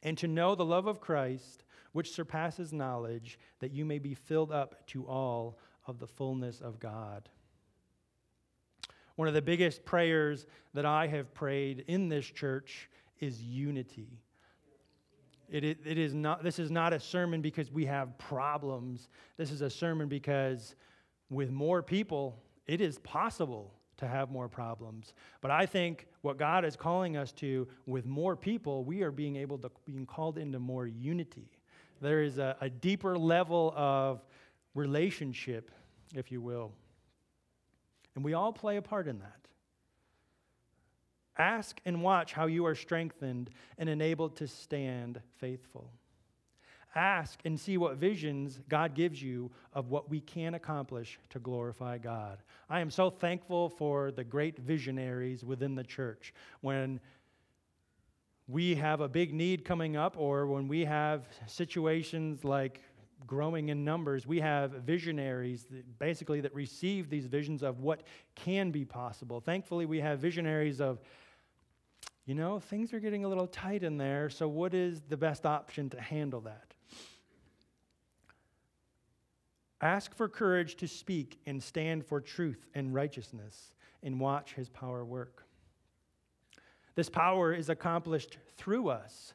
"And 0.02 0.16
to 0.18 0.26
know 0.26 0.54
the 0.54 0.64
love 0.64 0.86
of 0.86 1.00
Christ, 1.00 1.64
which 1.92 2.12
surpasses 2.12 2.72
knowledge, 2.72 3.38
that 3.58 3.72
you 3.72 3.84
may 3.84 3.98
be 3.98 4.14
filled 4.14 4.50
up 4.50 4.86
to 4.88 5.06
all 5.06 5.58
of 5.86 5.98
the 5.98 6.06
fullness 6.06 6.60
of 6.60 6.80
God." 6.80 7.28
One 9.16 9.28
of 9.28 9.34
the 9.34 9.42
biggest 9.42 9.84
prayers 9.84 10.46
that 10.72 10.86
I 10.86 11.06
have 11.08 11.34
prayed 11.34 11.84
in 11.86 12.08
this 12.08 12.24
church 12.24 12.88
is 13.18 13.42
unity. 13.42 14.22
It, 15.50 15.64
it, 15.64 15.78
it 15.84 15.98
is 15.98 16.14
not, 16.14 16.42
this 16.42 16.58
is 16.58 16.70
not 16.70 16.92
a 16.92 17.00
sermon 17.00 17.42
because 17.42 17.70
we 17.70 17.84
have 17.86 18.16
problems. 18.18 19.08
This 19.36 19.50
is 19.50 19.60
a 19.60 19.68
sermon 19.68 20.08
because 20.08 20.74
with 21.28 21.50
more 21.50 21.82
people, 21.82 22.42
it 22.66 22.80
is 22.80 22.98
possible 22.98 23.74
to 23.98 24.08
have 24.08 24.30
more 24.30 24.48
problems. 24.48 25.12
But 25.40 25.50
I 25.50 25.66
think 25.66 26.06
what 26.22 26.38
God 26.38 26.64
is 26.64 26.74
calling 26.76 27.16
us 27.16 27.32
to, 27.32 27.68
with 27.86 28.06
more 28.06 28.34
people, 28.34 28.84
we 28.84 29.02
are 29.02 29.10
being 29.10 29.36
able 29.36 29.58
to 29.58 29.70
being 29.84 30.06
called 30.06 30.38
into 30.38 30.58
more 30.58 30.86
unity. 30.86 31.50
There 32.00 32.22
is 32.22 32.38
a, 32.38 32.56
a 32.60 32.70
deeper 32.70 33.18
level 33.18 33.74
of 33.76 34.24
relationship, 34.74 35.70
if 36.14 36.32
you 36.32 36.40
will. 36.40 36.72
And 38.14 38.24
we 38.24 38.34
all 38.34 38.52
play 38.52 38.76
a 38.76 38.82
part 38.82 39.06
in 39.06 39.18
that. 39.18 39.36
Ask 41.38 41.80
and 41.84 42.02
watch 42.02 42.32
how 42.32 42.46
you 42.46 42.66
are 42.66 42.74
strengthened 42.74 43.50
and 43.78 43.88
enabled 43.88 44.36
to 44.36 44.46
stand 44.46 45.20
faithful. 45.38 45.90
Ask 46.94 47.40
and 47.44 47.58
see 47.58 47.78
what 47.78 47.96
visions 47.96 48.60
God 48.68 48.94
gives 48.94 49.22
you 49.22 49.50
of 49.72 49.90
what 49.90 50.10
we 50.10 50.20
can 50.20 50.54
accomplish 50.54 51.18
to 51.30 51.38
glorify 51.38 51.98
God. 51.98 52.38
I 52.68 52.80
am 52.80 52.90
so 52.90 53.10
thankful 53.10 53.68
for 53.68 54.10
the 54.10 54.24
great 54.24 54.58
visionaries 54.58 55.44
within 55.44 55.76
the 55.76 55.84
church. 55.84 56.34
When 56.62 56.98
we 58.48 58.74
have 58.74 59.00
a 59.00 59.08
big 59.08 59.32
need 59.32 59.64
coming 59.64 59.96
up, 59.96 60.16
or 60.18 60.48
when 60.48 60.66
we 60.66 60.84
have 60.84 61.28
situations 61.46 62.42
like 62.42 62.80
growing 63.24 63.68
in 63.68 63.84
numbers, 63.84 64.26
we 64.26 64.40
have 64.40 64.72
visionaries 64.72 65.66
that 65.70 65.98
basically 66.00 66.40
that 66.40 66.52
receive 66.52 67.08
these 67.08 67.26
visions 67.26 67.62
of 67.62 67.78
what 67.78 68.02
can 68.34 68.72
be 68.72 68.84
possible. 68.84 69.40
Thankfully, 69.40 69.86
we 69.86 70.00
have 70.00 70.18
visionaries 70.18 70.80
of, 70.80 71.00
you 72.26 72.34
know, 72.34 72.58
things 72.58 72.92
are 72.92 72.98
getting 72.98 73.24
a 73.24 73.28
little 73.28 73.46
tight 73.46 73.84
in 73.84 73.96
there, 73.96 74.28
so 74.28 74.48
what 74.48 74.74
is 74.74 75.02
the 75.08 75.16
best 75.16 75.46
option 75.46 75.88
to 75.90 76.00
handle 76.00 76.40
that? 76.40 76.74
Ask 79.80 80.14
for 80.14 80.28
courage 80.28 80.76
to 80.76 80.88
speak 80.88 81.40
and 81.46 81.62
stand 81.62 82.04
for 82.04 82.20
truth 82.20 82.66
and 82.74 82.94
righteousness 82.94 83.72
and 84.02 84.20
watch 84.20 84.52
his 84.52 84.68
power 84.68 85.04
work. 85.04 85.44
This 86.94 87.08
power 87.08 87.54
is 87.54 87.70
accomplished 87.70 88.36
through 88.56 88.90
us. 88.90 89.32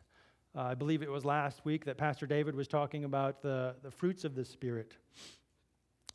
Uh, 0.55 0.62
I 0.62 0.75
believe 0.75 1.01
it 1.01 1.10
was 1.10 1.25
last 1.25 1.65
week 1.65 1.86
that 1.86 1.97
Pastor 1.97 2.27
David 2.27 2.55
was 2.55 2.67
talking 2.67 3.05
about 3.05 3.41
the, 3.41 3.75
the 3.81 3.89
fruits 3.89 4.23
of 4.23 4.36
the 4.36 4.45
Spirit. 4.45 4.95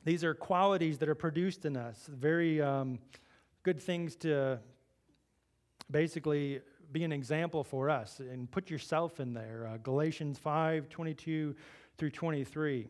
These 0.04 0.22
are 0.22 0.32
qualities 0.32 0.98
that 0.98 1.08
are 1.08 1.14
produced 1.14 1.64
in 1.64 1.76
us, 1.76 2.08
very 2.10 2.62
um, 2.62 2.98
good 3.64 3.80
things 3.80 4.16
to 4.16 4.60
basically 5.90 6.60
be 6.92 7.04
an 7.04 7.12
example 7.12 7.62
for 7.64 7.90
us 7.90 8.20
and 8.20 8.50
put 8.50 8.70
yourself 8.70 9.20
in 9.20 9.34
there. 9.34 9.68
Uh, 9.72 9.76
Galatians 9.78 10.38
5 10.38 10.88
22 10.88 11.54
through 11.98 12.10
23. 12.10 12.86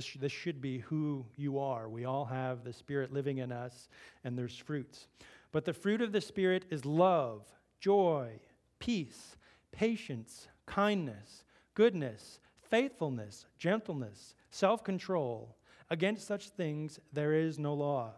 This, 0.00 0.14
this 0.14 0.32
should 0.32 0.62
be 0.62 0.78
who 0.78 1.26
you 1.36 1.58
are. 1.58 1.86
We 1.86 2.06
all 2.06 2.24
have 2.24 2.64
the 2.64 2.72
Spirit 2.72 3.12
living 3.12 3.36
in 3.36 3.52
us, 3.52 3.90
and 4.24 4.38
there's 4.38 4.56
fruits. 4.56 5.08
But 5.52 5.66
the 5.66 5.74
fruit 5.74 6.00
of 6.00 6.10
the 6.10 6.22
Spirit 6.22 6.64
is 6.70 6.86
love, 6.86 7.42
joy, 7.80 8.40
peace, 8.78 9.36
patience, 9.72 10.48
kindness, 10.64 11.44
goodness, 11.74 12.40
faithfulness, 12.62 13.44
gentleness, 13.58 14.34
self 14.48 14.82
control. 14.82 15.54
Against 15.90 16.26
such 16.26 16.48
things 16.48 16.98
there 17.12 17.34
is 17.34 17.58
no 17.58 17.74
law. 17.74 18.12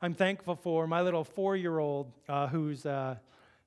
I'm 0.00 0.14
thankful 0.14 0.56
for 0.56 0.86
my 0.86 1.02
little 1.02 1.24
four 1.24 1.56
year 1.56 1.78
old 1.78 2.10
uh, 2.26 2.46
who's 2.46 2.86
uh, 2.86 3.16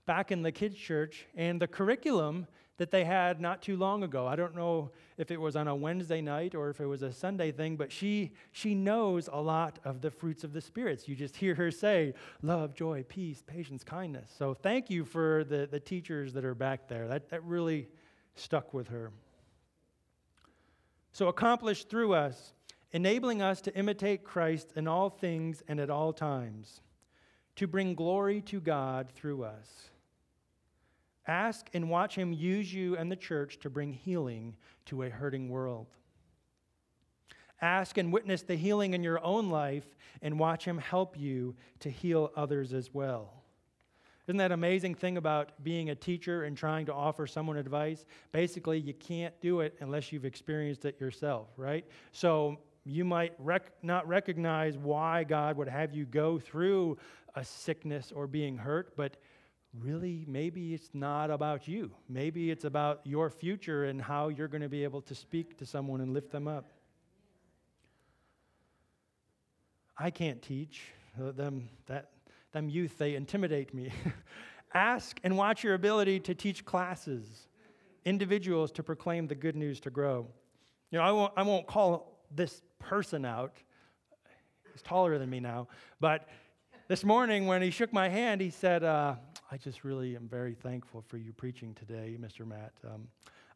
back 0.07 0.31
in 0.31 0.41
the 0.41 0.51
kids' 0.51 0.77
church, 0.77 1.27
and 1.35 1.61
the 1.61 1.67
curriculum 1.67 2.47
that 2.81 2.89
they 2.89 3.03
had 3.03 3.39
not 3.39 3.61
too 3.61 3.77
long 3.77 4.01
ago. 4.01 4.25
I 4.25 4.35
don't 4.35 4.55
know 4.55 4.89
if 5.19 5.29
it 5.29 5.39
was 5.39 5.55
on 5.55 5.67
a 5.67 5.75
Wednesday 5.75 6.19
night 6.19 6.55
or 6.55 6.71
if 6.71 6.81
it 6.81 6.87
was 6.87 7.03
a 7.03 7.13
Sunday 7.13 7.51
thing, 7.51 7.75
but 7.75 7.91
she, 7.91 8.31
she 8.53 8.73
knows 8.73 9.29
a 9.31 9.39
lot 9.39 9.77
of 9.85 10.01
the 10.01 10.09
fruits 10.09 10.43
of 10.43 10.51
the 10.51 10.61
spirits. 10.61 11.07
You 11.07 11.15
just 11.15 11.35
hear 11.43 11.53
her 11.53 11.69
say 11.69 12.15
love, 12.41 12.73
joy, 12.73 13.05
peace, 13.07 13.43
patience, 13.45 13.83
kindness. 13.83 14.33
So 14.35 14.55
thank 14.55 14.89
you 14.89 15.05
for 15.05 15.43
the, 15.43 15.67
the 15.69 15.79
teachers 15.79 16.33
that 16.33 16.43
are 16.43 16.55
back 16.55 16.87
there. 16.87 17.07
That, 17.07 17.29
that 17.29 17.43
really 17.43 17.87
stuck 18.33 18.73
with 18.73 18.87
her. 18.87 19.11
So 21.11 21.27
accomplished 21.27 21.87
through 21.87 22.15
us, 22.15 22.53
enabling 22.93 23.43
us 23.43 23.61
to 23.61 23.75
imitate 23.75 24.23
Christ 24.23 24.73
in 24.75 24.87
all 24.87 25.11
things 25.11 25.61
and 25.67 25.79
at 25.79 25.91
all 25.91 26.13
times, 26.13 26.81
to 27.57 27.67
bring 27.67 27.93
glory 27.93 28.41
to 28.41 28.59
God 28.59 29.11
through 29.13 29.43
us. 29.43 29.90
Ask 31.27 31.69
and 31.73 31.89
watch 31.89 32.15
Him 32.15 32.33
use 32.33 32.73
you 32.73 32.97
and 32.97 33.11
the 33.11 33.15
church 33.15 33.59
to 33.59 33.69
bring 33.69 33.93
healing 33.93 34.55
to 34.85 35.03
a 35.03 35.09
hurting 35.09 35.49
world. 35.49 35.87
Ask 37.61 37.97
and 37.97 38.11
witness 38.11 38.41
the 38.41 38.55
healing 38.55 38.93
in 38.93 39.03
your 39.03 39.23
own 39.23 39.49
life 39.49 39.85
and 40.21 40.39
watch 40.39 40.65
Him 40.65 40.79
help 40.79 41.17
you 41.17 41.55
to 41.79 41.89
heal 41.89 42.31
others 42.35 42.73
as 42.73 42.93
well. 42.93 43.41
Isn't 44.27 44.37
that 44.37 44.51
amazing 44.51 44.95
thing 44.95 45.17
about 45.17 45.63
being 45.63 45.89
a 45.89 45.95
teacher 45.95 46.43
and 46.43 46.55
trying 46.55 46.85
to 46.85 46.93
offer 46.93 47.27
someone 47.27 47.57
advice? 47.57 48.05
Basically, 48.31 48.79
you 48.79 48.93
can't 48.93 49.33
do 49.41 49.59
it 49.61 49.75
unless 49.79 50.11
you've 50.11 50.25
experienced 50.25 50.85
it 50.85 50.99
yourself, 51.01 51.49
right? 51.57 51.85
So 52.11 52.57
you 52.85 53.03
might 53.03 53.33
rec- 53.39 53.73
not 53.83 54.07
recognize 54.07 54.77
why 54.77 55.23
God 55.23 55.57
would 55.57 55.67
have 55.67 55.93
you 55.93 56.05
go 56.05 56.39
through 56.39 56.97
a 57.35 57.43
sickness 57.43 58.11
or 58.11 58.27
being 58.27 58.57
hurt, 58.57 58.95
but 58.95 59.17
really, 59.79 60.25
maybe 60.27 60.73
it's 60.73 60.89
not 60.93 61.31
about 61.31 61.67
you. 61.67 61.91
Maybe 62.09 62.51
it's 62.51 62.65
about 62.65 63.01
your 63.03 63.29
future 63.29 63.85
and 63.85 64.01
how 64.01 64.27
you're 64.27 64.47
going 64.47 64.61
to 64.61 64.69
be 64.69 64.83
able 64.83 65.01
to 65.03 65.15
speak 65.15 65.57
to 65.57 65.65
someone 65.65 66.01
and 66.01 66.13
lift 66.13 66.31
them 66.31 66.47
up. 66.47 66.71
I 69.97 70.09
can't 70.09 70.41
teach 70.41 70.81
uh, 71.21 71.31
them 71.31 71.69
that 71.85 72.09
them 72.51 72.69
youth 72.69 72.97
they 72.97 73.15
intimidate 73.15 73.73
me. 73.73 73.91
Ask 74.73 75.19
and 75.23 75.37
watch 75.37 75.63
your 75.63 75.73
ability 75.73 76.19
to 76.21 76.33
teach 76.33 76.65
classes, 76.65 77.47
individuals 78.03 78.71
to 78.73 78.83
proclaim 78.83 79.27
the 79.27 79.35
good 79.35 79.55
news 79.55 79.79
to 79.81 79.89
grow. 79.89 80.27
You 80.89 80.97
know, 80.97 81.03
I 81.03 81.11
won't, 81.11 81.33
I 81.37 81.43
won't 81.43 81.67
call 81.67 82.25
this 82.33 82.61
person 82.79 83.25
out. 83.25 83.53
He's 84.73 84.81
taller 84.81 85.17
than 85.17 85.29
me 85.29 85.39
now, 85.39 85.67
but 85.99 86.27
this 86.87 87.03
morning 87.03 87.47
when 87.47 87.61
he 87.61 87.69
shook 87.69 87.93
my 87.93 88.09
hand, 88.09 88.41
he 88.41 88.49
said, 88.49 88.83
uh, 88.83 89.15
I 89.53 89.57
just 89.57 89.83
really 89.83 90.15
am 90.15 90.29
very 90.29 90.53
thankful 90.53 91.03
for 91.09 91.17
you 91.17 91.33
preaching 91.33 91.73
today, 91.73 92.17
Mr. 92.17 92.47
Matt. 92.47 92.71
Um, 92.85 93.09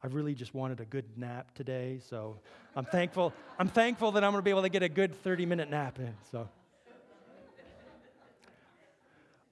I've 0.03 0.13
really 0.13 0.36
just 0.36 0.53
wanted 0.53 0.81
a 0.81 0.86
good 0.86 1.05
nap 1.15 1.55
today, 1.55 2.01
so 2.05 2.38
I'm 2.75 2.84
thankful. 2.84 3.31
I'm 3.58 3.69
thankful 3.69 4.12
that 4.12 4.21
I'm 4.21 4.31
going 4.31 4.41
to 4.41 4.43
be 4.43 4.49
able 4.49 4.63
to 4.63 4.69
get 4.69 4.84
a 4.84 4.89
good 4.89 5.13
30-minute 5.23 5.69
nap 5.69 5.97
in. 5.99 6.13
So 6.29 6.49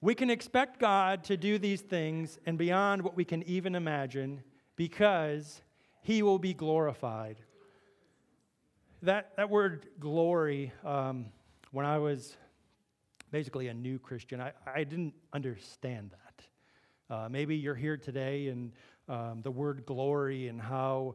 we 0.02 0.14
can 0.14 0.28
expect 0.28 0.78
God 0.78 1.24
to 1.24 1.38
do 1.38 1.56
these 1.56 1.80
things 1.80 2.38
and 2.44 2.58
beyond 2.58 3.00
what 3.00 3.16
we 3.16 3.24
can 3.24 3.42
even 3.44 3.74
imagine 3.74 4.42
because 4.76 5.62
He 6.02 6.22
will 6.22 6.38
be 6.38 6.52
glorified. 6.52 7.38
That 9.00 9.30
that 9.38 9.48
word 9.48 9.86
glory, 9.98 10.74
um, 10.84 11.26
when 11.70 11.86
I 11.86 11.96
was 11.96 12.36
basically 13.30 13.68
a 13.68 13.74
new 13.74 13.98
Christian, 13.98 14.42
I, 14.42 14.52
I 14.66 14.84
didn't 14.84 15.14
understand 15.32 16.10
that. 16.10 16.23
Uh, 17.10 17.28
maybe 17.30 17.54
you're 17.54 17.74
here 17.74 17.98
today 17.98 18.48
and 18.48 18.72
um, 19.08 19.40
the 19.42 19.50
word 19.50 19.84
glory 19.84 20.48
and 20.48 20.58
how 20.58 21.14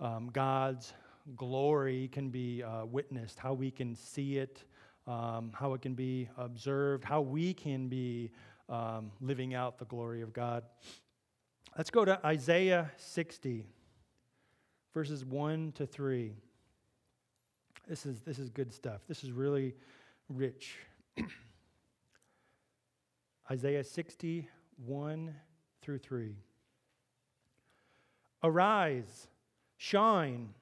um, 0.00 0.30
God's 0.32 0.92
glory 1.36 2.08
can 2.08 2.30
be 2.30 2.64
uh, 2.64 2.84
witnessed, 2.86 3.38
how 3.38 3.52
we 3.52 3.70
can 3.70 3.94
see 3.94 4.38
it, 4.38 4.64
um, 5.06 5.52
how 5.54 5.74
it 5.74 5.82
can 5.82 5.94
be 5.94 6.28
observed, 6.36 7.04
how 7.04 7.20
we 7.20 7.54
can 7.54 7.88
be 7.88 8.30
um, 8.68 9.12
living 9.20 9.54
out 9.54 9.78
the 9.78 9.84
glory 9.84 10.22
of 10.22 10.32
God. 10.32 10.64
Let's 11.76 11.90
go 11.90 12.04
to 12.04 12.18
Isaiah 12.26 12.90
60, 12.96 13.64
verses 14.92 15.24
1 15.24 15.72
to 15.76 15.86
3. 15.86 16.32
This 17.88 18.04
is, 18.06 18.20
this 18.22 18.40
is 18.40 18.50
good 18.50 18.72
stuff. 18.72 19.02
This 19.06 19.22
is 19.22 19.30
really 19.30 19.76
rich. 20.28 20.74
Isaiah 23.50 23.84
60, 23.84 24.48
1 24.84 25.34
through 25.82 25.98
3. 25.98 26.36
Arise, 28.42 29.28
shine, 29.76 30.54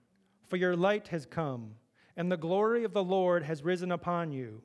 for 0.46 0.56
your 0.56 0.76
light 0.76 1.08
has 1.08 1.26
come, 1.26 1.74
and 2.16 2.30
the 2.30 2.36
glory 2.36 2.84
of 2.84 2.92
the 2.92 3.04
Lord 3.04 3.42
has 3.42 3.62
risen 3.62 3.92
upon 3.92 4.32
you. 4.32 4.62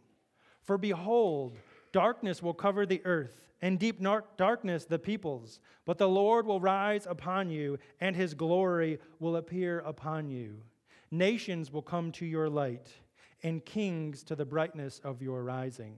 For 0.61 0.77
behold, 0.77 1.57
darkness 1.91 2.41
will 2.41 2.53
cover 2.53 2.85
the 2.85 3.01
earth, 3.05 3.49
and 3.61 3.77
deep 3.77 4.01
darkness 4.37 4.85
the 4.85 4.99
peoples. 4.99 5.59
But 5.85 5.97
the 5.97 6.07
Lord 6.07 6.45
will 6.45 6.61
rise 6.61 7.05
upon 7.05 7.49
you, 7.49 7.77
and 7.99 8.15
his 8.15 8.33
glory 8.33 8.99
will 9.19 9.35
appear 9.35 9.79
upon 9.79 10.29
you. 10.29 10.61
Nations 11.11 11.71
will 11.71 11.81
come 11.81 12.11
to 12.13 12.25
your 12.25 12.49
light, 12.49 12.87
and 13.43 13.65
kings 13.65 14.23
to 14.23 14.35
the 14.35 14.45
brightness 14.45 15.01
of 15.03 15.21
your 15.21 15.43
rising. 15.43 15.97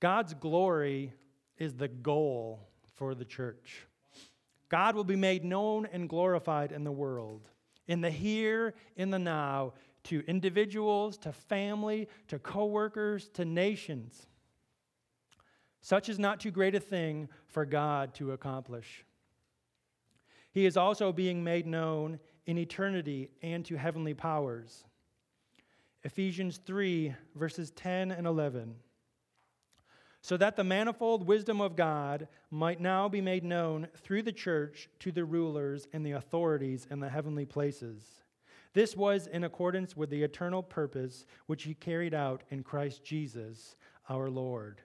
God's 0.00 0.34
glory 0.34 1.12
is 1.60 1.74
the 1.74 1.86
goal 1.86 2.66
for 2.96 3.14
the 3.14 3.24
church. 3.24 3.86
God 4.68 4.96
will 4.96 5.04
be 5.04 5.16
made 5.16 5.44
known 5.44 5.86
and 5.92 6.08
glorified 6.08 6.72
in 6.72 6.82
the 6.82 6.90
world, 6.90 7.48
in 7.86 8.00
the 8.00 8.10
here, 8.10 8.74
in 8.96 9.10
the 9.10 9.18
now, 9.18 9.74
to 10.04 10.24
individuals, 10.26 11.18
to 11.18 11.32
family, 11.32 12.08
to 12.28 12.38
coworkers, 12.38 13.28
to 13.34 13.44
nations. 13.44 14.26
Such 15.82 16.08
is 16.08 16.18
not 16.18 16.40
too 16.40 16.50
great 16.50 16.74
a 16.74 16.80
thing 16.80 17.28
for 17.46 17.64
God 17.64 18.14
to 18.14 18.32
accomplish. 18.32 19.04
He 20.52 20.66
is 20.66 20.76
also 20.76 21.12
being 21.12 21.44
made 21.44 21.66
known 21.66 22.18
in 22.46 22.58
eternity 22.58 23.30
and 23.42 23.64
to 23.66 23.76
heavenly 23.76 24.14
powers. 24.14 24.84
Ephesians 26.02 26.58
3, 26.64 27.14
verses 27.34 27.70
10 27.72 28.10
and 28.10 28.26
11. 28.26 28.74
So 30.22 30.36
that 30.36 30.56
the 30.56 30.64
manifold 30.64 31.26
wisdom 31.26 31.60
of 31.60 31.76
God 31.76 32.28
might 32.50 32.80
now 32.80 33.08
be 33.08 33.20
made 33.20 33.44
known 33.44 33.88
through 33.96 34.22
the 34.22 34.32
church 34.32 34.88
to 35.00 35.10
the 35.12 35.24
rulers 35.24 35.88
and 35.92 36.04
the 36.04 36.12
authorities 36.12 36.86
in 36.90 37.00
the 37.00 37.08
heavenly 37.08 37.46
places. 37.46 38.22
This 38.72 38.96
was 38.96 39.26
in 39.26 39.44
accordance 39.44 39.96
with 39.96 40.10
the 40.10 40.22
eternal 40.22 40.62
purpose 40.62 41.24
which 41.46 41.64
he 41.64 41.74
carried 41.74 42.14
out 42.14 42.42
in 42.50 42.62
Christ 42.62 43.02
Jesus 43.02 43.76
our 44.08 44.30
Lord. 44.30 44.82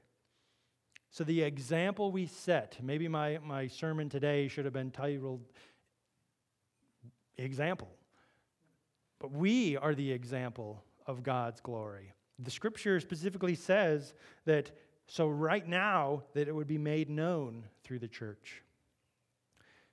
So, 1.11 1.23
the 1.23 1.43
example 1.43 2.11
we 2.11 2.25
set, 2.25 2.77
maybe 2.81 3.07
my, 3.07 3.39
my 3.43 3.67
sermon 3.67 4.09
today 4.09 4.47
should 4.47 4.65
have 4.65 4.73
been 4.73 4.91
titled 4.91 5.45
Example. 7.37 7.89
But 9.19 9.31
we 9.31 9.77
are 9.77 9.95
the 9.95 10.11
example 10.11 10.83
of 11.05 11.23
God's 11.23 11.59
glory. 11.61 12.13
The 12.39 12.51
scripture 12.51 12.99
specifically 12.99 13.55
says 13.55 14.13
that 14.45 14.71
so, 15.07 15.27
right 15.27 15.67
now, 15.67 16.23
that 16.33 16.47
it 16.47 16.55
would 16.55 16.67
be 16.67 16.77
made 16.77 17.09
known 17.09 17.65
through 17.83 17.99
the 17.99 18.07
church. 18.07 18.63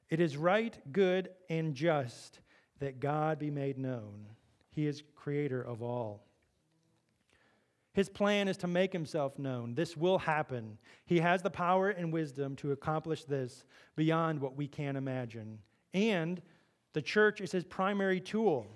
It 0.09 0.21
is 0.21 0.37
right, 0.37 0.77
good, 0.93 1.31
and 1.49 1.75
just 1.75 2.41
that 2.81 3.01
God 3.01 3.39
be 3.39 3.51
made 3.51 3.79
known. 3.79 4.27
He 4.71 4.87
is 4.87 5.03
creator 5.15 5.63
of 5.63 5.83
all. 5.83 6.25
His 7.93 8.09
plan 8.09 8.49
is 8.49 8.57
to 8.59 8.67
make 8.67 8.93
himself 8.93 9.39
known. 9.39 9.75
This 9.75 9.97
will 9.97 10.19
happen. 10.19 10.79
He 11.05 11.21
has 11.21 11.43
the 11.43 11.51
power 11.51 11.91
and 11.91 12.13
wisdom 12.13 12.57
to 12.57 12.73
accomplish 12.73 13.25
this 13.25 13.65
beyond 13.97 14.41
what 14.41 14.57
we 14.57 14.67
can 14.67 14.97
imagine. 14.97 15.59
And 15.93 16.41
the 16.95 17.03
church 17.03 17.43
is 17.43 17.53
his 17.53 17.65
primary 17.65 18.21
tool, 18.21 18.67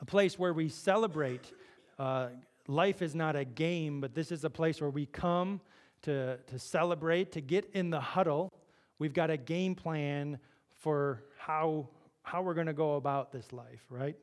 a 0.00 0.06
place 0.06 0.38
where 0.38 0.54
we 0.54 0.70
celebrate 0.70 1.52
uh, 1.98 2.28
life 2.66 3.02
is 3.02 3.14
not 3.14 3.36
a 3.36 3.44
game, 3.44 4.00
but 4.00 4.14
this 4.14 4.32
is 4.32 4.44
a 4.44 4.50
place 4.50 4.80
where 4.80 4.90
we 4.90 5.06
come 5.06 5.60
to, 6.02 6.38
to 6.46 6.58
celebrate, 6.58 7.32
to 7.32 7.40
get 7.40 7.70
in 7.72 7.90
the 7.90 8.00
huddle. 8.00 8.52
We've 8.98 9.12
got 9.12 9.30
a 9.30 9.36
game 9.36 9.74
plan 9.74 10.38
for 10.80 11.24
how, 11.38 11.88
how 12.22 12.42
we're 12.42 12.54
going 12.54 12.66
to 12.66 12.72
go 12.72 12.96
about 12.96 13.32
this 13.32 13.52
life, 13.52 13.84
right? 13.90 14.16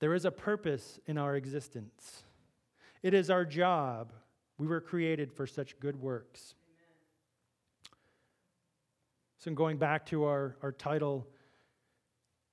There 0.00 0.14
is 0.14 0.24
a 0.24 0.30
purpose 0.30 0.98
in 1.06 1.18
our 1.18 1.36
existence. 1.36 2.22
It 3.02 3.14
is 3.14 3.30
our 3.30 3.44
job. 3.44 4.12
We 4.58 4.66
were 4.66 4.80
created 4.80 5.32
for 5.32 5.46
such 5.46 5.78
good 5.80 6.00
works. 6.00 6.54
So, 9.38 9.52
going 9.52 9.76
back 9.76 10.06
to 10.06 10.24
our, 10.24 10.56
our 10.62 10.72
title 10.72 11.26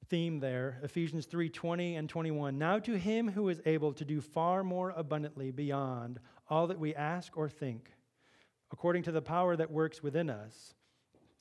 theme 0.09 0.39
there, 0.39 0.79
Ephesians 0.83 1.25
3 1.25 1.49
20 1.49 1.95
and 1.95 2.09
21. 2.09 2.57
Now 2.57 2.79
to 2.79 2.97
him 2.97 3.29
who 3.29 3.49
is 3.49 3.61
able 3.65 3.93
to 3.93 4.05
do 4.05 4.21
far 4.21 4.63
more 4.63 4.93
abundantly 4.95 5.51
beyond 5.51 6.19
all 6.49 6.67
that 6.67 6.79
we 6.79 6.95
ask 6.95 7.37
or 7.37 7.49
think, 7.49 7.91
according 8.71 9.03
to 9.03 9.11
the 9.11 9.21
power 9.21 9.55
that 9.55 9.71
works 9.71 10.03
within 10.03 10.29
us, 10.29 10.73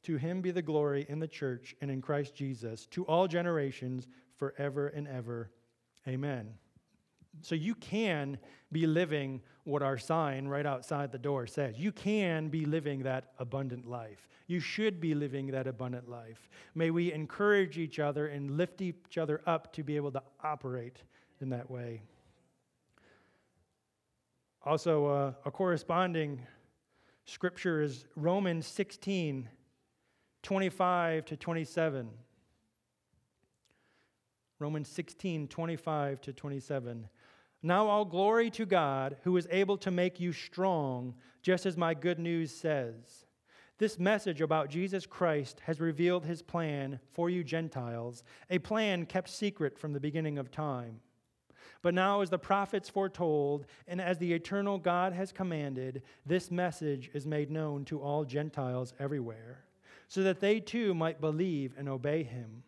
to 0.05 0.17
him 0.17 0.41
be 0.41 0.51
the 0.51 0.63
glory 0.63 1.07
in 1.09 1.19
the 1.19 1.29
church 1.29 1.75
and 1.81 1.91
in 1.91 2.03
Christ 2.03 2.35
Jesus 2.35 2.87
to 2.87 3.05
all 3.05 3.27
generations 3.27 4.07
forever 4.37 4.89
and 4.89 5.09
ever. 5.09 5.51
Amen. 6.07 6.55
So 7.43 7.55
you 7.55 7.75
can 7.75 8.39
be 8.73 8.87
living 8.87 9.41
what 9.65 9.83
our 9.83 9.99
sign 9.99 10.47
right 10.47 10.67
outside 10.67 11.11
the 11.13 11.19
door 11.19 11.47
says. 11.47 11.79
You 11.79 11.93
can 11.93 12.49
be 12.49 12.65
living 12.65 13.03
that 13.03 13.33
abundant 13.39 13.87
life. 13.87 14.29
You 14.47 14.61
should 14.61 15.01
be 15.01 15.15
living 15.15 15.49
that 15.49 15.67
abundant 15.67 16.09
life. 16.09 16.49
May 16.75 16.91
we 16.91 17.13
encourage 17.13 17.79
each 17.79 17.99
other 17.99 18.27
and 18.27 18.59
lift 18.59 18.83
each 18.83 19.17
other 19.17 19.41
up 19.47 19.73
to 19.75 19.83
be 19.83 19.97
able 19.97 20.13
to 20.13 20.23
operate 20.43 20.99
in 21.41 21.49
that 21.51 21.71
way. 21.71 22.03
Also, 24.65 25.07
uh, 25.07 25.33
a 25.45 25.51
corresponding 25.51 26.41
scripture 27.25 27.83
is 27.83 28.07
Romans 28.17 28.67
16 28.67 29.49
25 30.43 31.25
to 31.25 31.37
27. 31.37 32.11
Romans 34.59 34.89
16 34.89 35.49
25 35.49 36.21
to 36.21 36.33
27. 36.33 37.09
Now, 37.67 37.89
all 37.89 38.05
glory 38.05 38.51
to 38.51 38.67
God, 38.67 39.17
who 39.25 39.39
is 39.39 39.49
able 39.51 39.79
to 39.79 39.91
make 39.91 40.21
you 40.21 40.35
strong, 40.35 41.15
just 41.41 41.65
as 41.65 41.79
my 41.79 41.95
good 41.95 42.19
news 42.19 42.51
says. 42.51 43.25
This 43.79 43.99
message 43.99 44.43
about 44.43 44.69
Jesus 44.69 45.07
Christ 45.07 45.61
has 45.65 45.81
revealed 45.81 46.27
his 46.27 46.43
plan 46.43 47.01
for 47.15 47.31
you 47.31 47.43
Gentiles, 47.43 48.23
a 48.51 48.59
plan 48.59 49.07
kept 49.07 49.31
secret 49.31 49.79
from 49.79 49.95
the 49.95 49.99
beginning 49.99 50.37
of 50.37 50.51
time. 50.51 51.01
But 51.81 51.95
now, 51.95 52.21
as 52.21 52.29
the 52.29 52.39
prophets 52.39 52.91
foretold, 52.91 53.65
and 53.89 53.99
as 53.99 54.19
the 54.19 54.35
eternal 54.35 54.77
God 54.77 55.15
has 55.15 55.33
commanded, 55.33 56.03
this 56.27 56.51
message 56.51 57.11
is 57.15 57.27
made 57.27 57.51
known 57.51 57.87
to 57.87 57.99
all 57.99 58.27
Gentiles 58.27 58.93
everywhere, 59.01 59.65
so 60.07 60.23
that 60.23 60.39
they 60.39 60.61
too 60.61 60.93
might 60.93 61.19
believe 61.19 61.73
and 61.79 61.89
obey 61.89 62.25
him. 62.25 62.63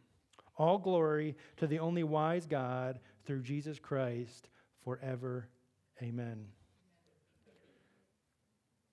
All 0.57 0.79
glory 0.79 1.37
to 1.59 1.67
the 1.67 1.81
only 1.81 2.03
wise 2.03 2.47
God 2.47 2.99
through 3.27 3.43
Jesus 3.43 3.79
Christ 3.79 4.49
forever. 4.87 5.49
Amen. 6.01 6.47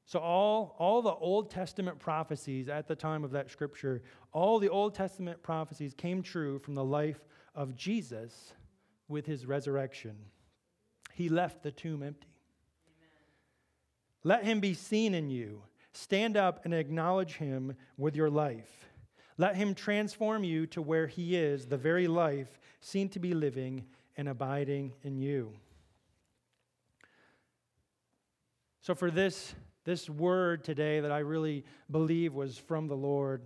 So, 0.05 0.19
all, 0.19 0.75
all 0.79 1.03
the 1.03 1.13
Old 1.13 1.51
Testament 1.51 1.99
prophecies 1.99 2.67
at 2.67 2.87
the 2.87 2.95
time 2.95 3.23
of 3.23 3.31
that 3.31 3.51
scripture, 3.51 4.01
all 4.31 4.57
the 4.57 4.69
Old 4.69 4.95
Testament 4.95 5.43
prophecies 5.43 5.93
came 5.93 6.23
true 6.23 6.57
from 6.57 6.73
the 6.73 6.83
life 6.83 7.19
of 7.53 7.75
Jesus 7.75 8.53
with 9.07 9.27
his 9.27 9.45
resurrection. 9.45 10.15
He 11.13 11.29
left 11.29 11.61
the 11.61 11.71
tomb 11.71 12.01
empty. 12.01 12.27
Amen. 12.87 13.11
Let 14.23 14.45
him 14.45 14.59
be 14.59 14.73
seen 14.73 15.13
in 15.13 15.29
you. 15.29 15.61
Stand 15.93 16.35
up 16.35 16.65
and 16.65 16.73
acknowledge 16.73 17.35
him 17.35 17.75
with 17.97 18.15
your 18.15 18.31
life. 18.31 18.89
Let 19.37 19.55
him 19.55 19.75
transform 19.75 20.43
you 20.43 20.65
to 20.67 20.81
where 20.81 21.05
he 21.05 21.35
is, 21.35 21.67
the 21.67 21.77
very 21.77 22.07
life 22.07 22.59
seen 22.81 23.09
to 23.09 23.19
be 23.19 23.35
living 23.35 23.85
and 24.17 24.27
abiding 24.27 24.93
in 25.03 25.17
you. 25.17 25.53
So, 28.83 28.93
for 28.93 29.09
this, 29.09 29.55
this 29.85 30.09
word 30.09 30.65
today 30.65 30.99
that 30.99 31.11
I 31.11 31.19
really 31.19 31.63
believe 31.89 32.33
was 32.33 32.57
from 32.57 32.89
the 32.89 32.97
Lord, 32.97 33.41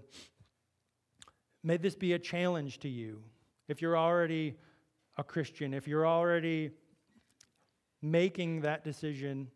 may 1.63 1.77
this 1.77 1.93
be 1.93 2.13
a 2.13 2.19
challenge 2.19 2.79
to 2.79 2.89
you. 2.89 3.21
If 3.67 3.79
you're 3.79 3.95
already 3.95 4.55
a 5.15 5.23
Christian, 5.23 5.75
if 5.75 5.87
you're 5.87 6.07
already 6.07 6.71
making 8.01 8.61
that 8.61 8.83
decision, 8.83 9.49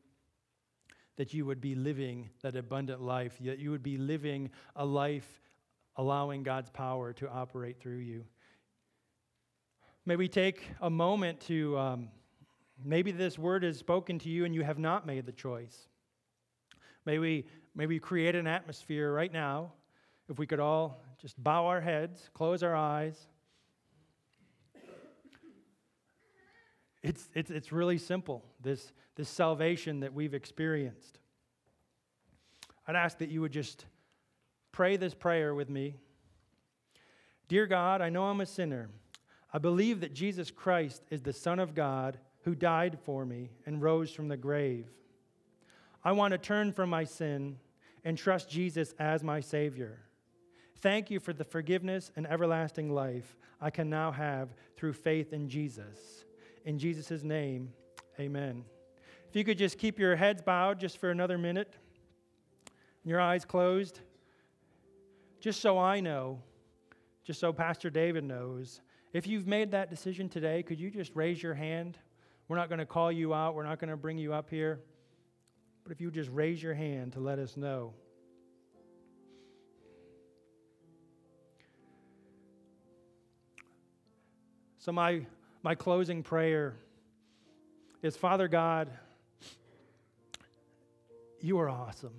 that 1.18 1.34
you 1.34 1.48
would 1.48 1.60
be 1.60 1.74
living 1.74 2.30
that 2.44 2.56
abundant 2.56 3.02
life, 3.02 3.40
that 3.42 3.58
you 3.58 3.72
would 3.72 3.82
be 3.82 3.98
living 3.98 4.52
a 4.76 4.86
life 4.86 5.42
allowing 5.96 6.44
God's 6.44 6.70
power 6.70 7.12
to 7.14 7.28
operate 7.28 7.80
through 7.80 7.98
you. 7.98 8.24
May 10.06 10.16
we 10.16 10.28
take 10.28 10.64
a 10.80 10.92
moment 10.92 11.40
to. 11.48 11.76
Um, 11.80 12.10
Maybe 12.84 13.12
this 13.12 13.38
word 13.38 13.64
is 13.64 13.78
spoken 13.78 14.20
to 14.20 14.30
you 14.30 14.46
and 14.46 14.56
you 14.56 14.64
have 14.64 14.80
not 14.80 15.06
made 15.06 15.26
the 15.26 15.32
choice. 15.32 15.88
May 17.06 17.20
we, 17.20 17.46
may 17.76 17.86
we 17.86 18.00
create 18.00 18.36
an 18.36 18.48
atmosphere 18.48 19.12
right 19.12 19.32
now, 19.32 19.74
if 20.30 20.40
we 20.40 20.48
could 20.48 20.60
all 20.60 21.04
just 21.22 21.42
bow 21.42 21.68
our 21.68 21.82
heads, 21.82 22.30
close 22.34 22.64
our 22.64 22.76
eyes. 22.76 23.28
It's, 27.04 27.30
it's, 27.34 27.50
it's 27.50 27.72
really 27.72 27.98
simple, 27.98 28.46
this, 28.62 28.94
this 29.16 29.28
salvation 29.28 30.02
that 30.02 30.14
we've 30.14 30.36
experienced. 30.36 31.20
I'd 32.88 32.96
ask 32.96 33.18
that 33.18 33.30
you 33.30 33.42
would 33.42 33.52
just 33.52 33.86
pray 34.72 34.98
this 34.98 35.14
prayer 35.14 35.56
with 35.56 35.70
me. 35.70 35.96
Dear 37.48 37.66
God, 37.66 38.02
I 38.02 38.10
know 38.10 38.26
I'm 38.26 38.42
a 38.42 38.46
sinner. 38.46 38.90
I 39.52 39.58
believe 39.58 40.00
that 40.02 40.14
Jesus 40.14 40.52
Christ 40.52 41.04
is 41.10 41.22
the 41.22 41.34
Son 41.34 41.60
of 41.60 41.76
God 41.76 42.18
who 42.44 42.56
died 42.56 42.98
for 43.04 43.26
me 43.26 43.50
and 43.66 43.82
rose 43.82 44.12
from 44.12 44.28
the 44.28 44.38
grave. 44.38 44.88
I 46.04 46.12
want 46.14 46.32
to 46.32 46.38
turn 46.38 46.72
from 46.72 46.90
my 46.90 47.04
sin 47.04 47.58
and 48.04 48.18
trust 48.18 48.50
Jesus 48.50 48.94
as 49.00 49.24
my 49.24 49.40
Savior. 49.40 50.00
Thank 50.78 51.12
you 51.12 51.20
for 51.20 51.34
the 51.34 51.44
forgiveness 51.44 52.12
and 52.16 52.26
everlasting 52.26 52.92
life 52.92 53.38
I 53.62 53.70
can 53.70 53.90
now 53.90 54.12
have 54.12 54.50
through 54.76 54.94
faith 54.94 55.32
in 55.34 55.48
Jesus. 55.48 56.26
In 56.66 56.80
Jesus' 56.80 57.24
name, 57.24 57.72
amen. 58.20 58.66
If 59.30 59.36
you 59.36 59.44
could 59.44 59.60
just 59.60 59.78
keep 59.78 60.00
your 60.00 60.16
heads 60.16 60.42
bowed 60.42 60.80
just 60.80 60.98
for 60.98 61.12
another 61.12 61.38
minute, 61.38 61.76
and 63.04 63.10
your 63.10 63.22
eyes 63.22 63.46
closed, 63.46 64.00
just 65.40 65.62
so 65.62 65.78
I 65.78 66.00
know, 66.00 66.40
just 67.24 67.40
so 67.40 67.54
Pastor 67.54 67.90
David 67.90 68.24
knows, 68.24 68.82
if 69.14 69.28
you've 69.28 69.48
made 69.48 69.72
that 69.72 69.90
decision 69.90 70.30
today, 70.30 70.64
could 70.64 70.80
you 70.80 70.90
just 70.90 71.16
raise 71.16 71.42
your 71.42 71.54
hand? 71.54 71.98
We're 72.52 72.58
not 72.58 72.68
going 72.68 72.80
to 72.80 72.86
call 72.86 73.14
you 73.14 73.34
out, 73.34 73.56
we're 73.56 73.64
not 73.64 73.80
going 73.80 73.92
to 73.92 73.96
bring 73.96 74.18
you 74.18 74.34
up 74.34 74.50
here. 74.50 74.82
But 75.84 75.94
if 75.94 76.02
you 76.02 76.12
just 76.12 76.30
raise 76.34 76.62
your 76.62 76.74
hand 76.74 77.14
to 77.14 77.22
let 77.22 77.40
us 77.40 77.56
know. 77.56 77.94
So, 84.80 84.92
my, 84.92 85.22
my 85.64 85.76
closing 85.76 86.24
prayer 86.24 86.76
is 88.02 88.18
Father 88.18 88.50
God, 88.50 88.92
you 91.40 91.58
are 91.58 91.70
awesome. 91.70 92.12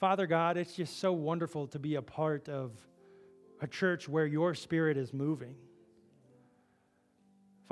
Father 0.00 0.26
God, 0.26 0.56
it's 0.56 0.74
just 0.74 0.98
so 0.98 1.12
wonderful 1.12 1.68
to 1.68 1.78
be 1.78 1.94
a 1.94 2.02
part 2.02 2.48
of 2.48 2.72
a 3.60 3.68
church 3.68 4.08
where 4.08 4.26
your 4.26 4.56
spirit 4.56 4.96
is 4.96 5.12
moving. 5.12 5.54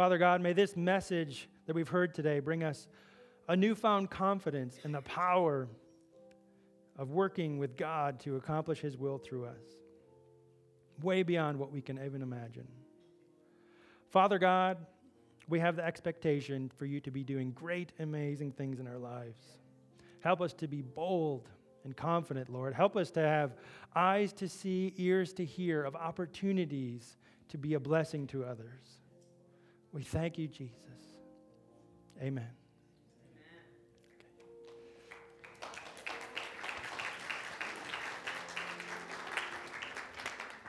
Father 0.00 0.16
God, 0.16 0.40
may 0.40 0.54
this 0.54 0.78
message 0.78 1.46
that 1.66 1.76
we've 1.76 1.86
heard 1.86 2.14
today 2.14 2.40
bring 2.40 2.64
us 2.64 2.88
a 3.50 3.54
newfound 3.54 4.08
confidence 4.08 4.78
in 4.82 4.92
the 4.92 5.02
power 5.02 5.68
of 6.96 7.10
working 7.10 7.58
with 7.58 7.76
God 7.76 8.18
to 8.20 8.36
accomplish 8.36 8.80
His 8.80 8.96
will 8.96 9.18
through 9.18 9.44
us, 9.44 9.60
way 11.02 11.22
beyond 11.22 11.58
what 11.58 11.70
we 11.70 11.82
can 11.82 12.02
even 12.02 12.22
imagine. 12.22 12.66
Father 14.08 14.38
God, 14.38 14.78
we 15.50 15.60
have 15.60 15.76
the 15.76 15.84
expectation 15.84 16.72
for 16.78 16.86
you 16.86 17.00
to 17.00 17.10
be 17.10 17.22
doing 17.22 17.50
great, 17.50 17.92
amazing 17.98 18.52
things 18.52 18.80
in 18.80 18.86
our 18.86 18.96
lives. 18.96 19.42
Help 20.20 20.40
us 20.40 20.54
to 20.54 20.66
be 20.66 20.80
bold 20.80 21.50
and 21.84 21.94
confident, 21.94 22.48
Lord. 22.48 22.72
Help 22.72 22.96
us 22.96 23.10
to 23.10 23.20
have 23.20 23.52
eyes 23.94 24.32
to 24.32 24.48
see, 24.48 24.94
ears 24.96 25.34
to 25.34 25.44
hear 25.44 25.84
of 25.84 25.94
opportunities 25.94 27.18
to 27.50 27.58
be 27.58 27.74
a 27.74 27.80
blessing 27.80 28.26
to 28.28 28.46
others. 28.46 28.99
We 29.92 30.04
thank 30.04 30.38
you, 30.38 30.46
Jesus. 30.46 30.76
Amen. 32.22 32.46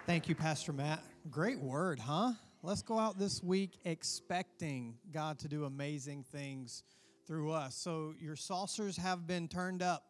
Thank 0.07 0.27
you, 0.27 0.33
Pastor 0.33 0.73
Matt. 0.73 1.03
Great 1.29 1.59
word, 1.59 1.99
huh? 1.99 2.31
Let's 2.63 2.81
go 2.81 2.97
out 2.97 3.19
this 3.19 3.43
week 3.43 3.77
expecting 3.85 4.95
God 5.11 5.37
to 5.39 5.47
do 5.47 5.65
amazing 5.65 6.25
things 6.31 6.83
through 7.27 7.51
us. 7.51 7.75
So, 7.75 8.15
your 8.19 8.35
saucers 8.35 8.97
have 8.97 9.27
been 9.27 9.47
turned 9.47 9.83
up. 9.83 10.03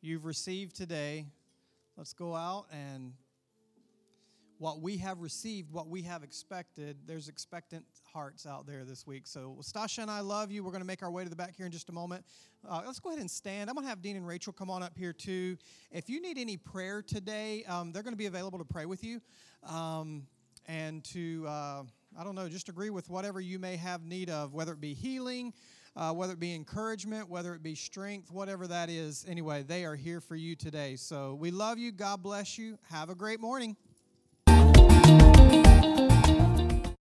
You've 0.00 0.24
received 0.24 0.74
today. 0.74 1.26
Let's 1.96 2.12
go 2.12 2.34
out 2.34 2.66
and 2.72 3.12
what 4.58 4.80
we 4.80 4.96
have 4.96 5.20
received, 5.20 5.70
what 5.70 5.88
we 5.88 6.02
have 6.02 6.22
expected, 6.22 6.96
there's 7.06 7.28
expectant 7.28 7.84
hearts 8.04 8.46
out 8.46 8.66
there 8.66 8.84
this 8.84 9.06
week. 9.06 9.26
So, 9.26 9.56
Stasha 9.60 9.98
and 9.98 10.10
I 10.10 10.20
love 10.20 10.50
you. 10.50 10.64
We're 10.64 10.70
going 10.70 10.82
to 10.82 10.86
make 10.86 11.02
our 11.02 11.10
way 11.10 11.24
to 11.24 11.30
the 11.30 11.36
back 11.36 11.54
here 11.54 11.66
in 11.66 11.72
just 11.72 11.90
a 11.90 11.92
moment. 11.92 12.24
Uh, 12.66 12.82
let's 12.86 12.98
go 12.98 13.10
ahead 13.10 13.20
and 13.20 13.30
stand. 13.30 13.68
I'm 13.68 13.74
going 13.74 13.84
to 13.84 13.90
have 13.90 14.00
Dean 14.00 14.16
and 14.16 14.26
Rachel 14.26 14.52
come 14.52 14.70
on 14.70 14.82
up 14.82 14.96
here 14.96 15.12
too. 15.12 15.58
If 15.90 16.08
you 16.08 16.20
need 16.20 16.38
any 16.38 16.56
prayer 16.56 17.02
today, 17.02 17.64
um, 17.64 17.92
they're 17.92 18.02
going 18.02 18.14
to 18.14 18.18
be 18.18 18.26
available 18.26 18.58
to 18.58 18.64
pray 18.64 18.86
with 18.86 19.04
you 19.04 19.20
um, 19.68 20.26
and 20.66 21.04
to, 21.04 21.44
uh, 21.46 21.82
I 22.18 22.24
don't 22.24 22.34
know, 22.34 22.48
just 22.48 22.70
agree 22.70 22.90
with 22.90 23.10
whatever 23.10 23.40
you 23.40 23.58
may 23.58 23.76
have 23.76 24.04
need 24.04 24.30
of, 24.30 24.54
whether 24.54 24.72
it 24.72 24.80
be 24.80 24.94
healing. 24.94 25.52
Uh, 25.98 26.12
whether 26.12 26.34
it 26.34 26.38
be 26.38 26.54
encouragement, 26.54 27.26
whether 27.26 27.54
it 27.54 27.62
be 27.62 27.74
strength, 27.74 28.30
whatever 28.30 28.66
that 28.66 28.90
is. 28.90 29.24
Anyway, 29.26 29.62
they 29.62 29.82
are 29.82 29.96
here 29.96 30.20
for 30.20 30.36
you 30.36 30.54
today. 30.54 30.94
So 30.94 31.32
we 31.36 31.50
love 31.50 31.78
you. 31.78 31.90
God 31.90 32.22
bless 32.22 32.58
you. 32.58 32.78
Have 32.90 33.08
a 33.08 33.14
great 33.14 33.40
morning. 33.40 33.78
You. 35.82 36.15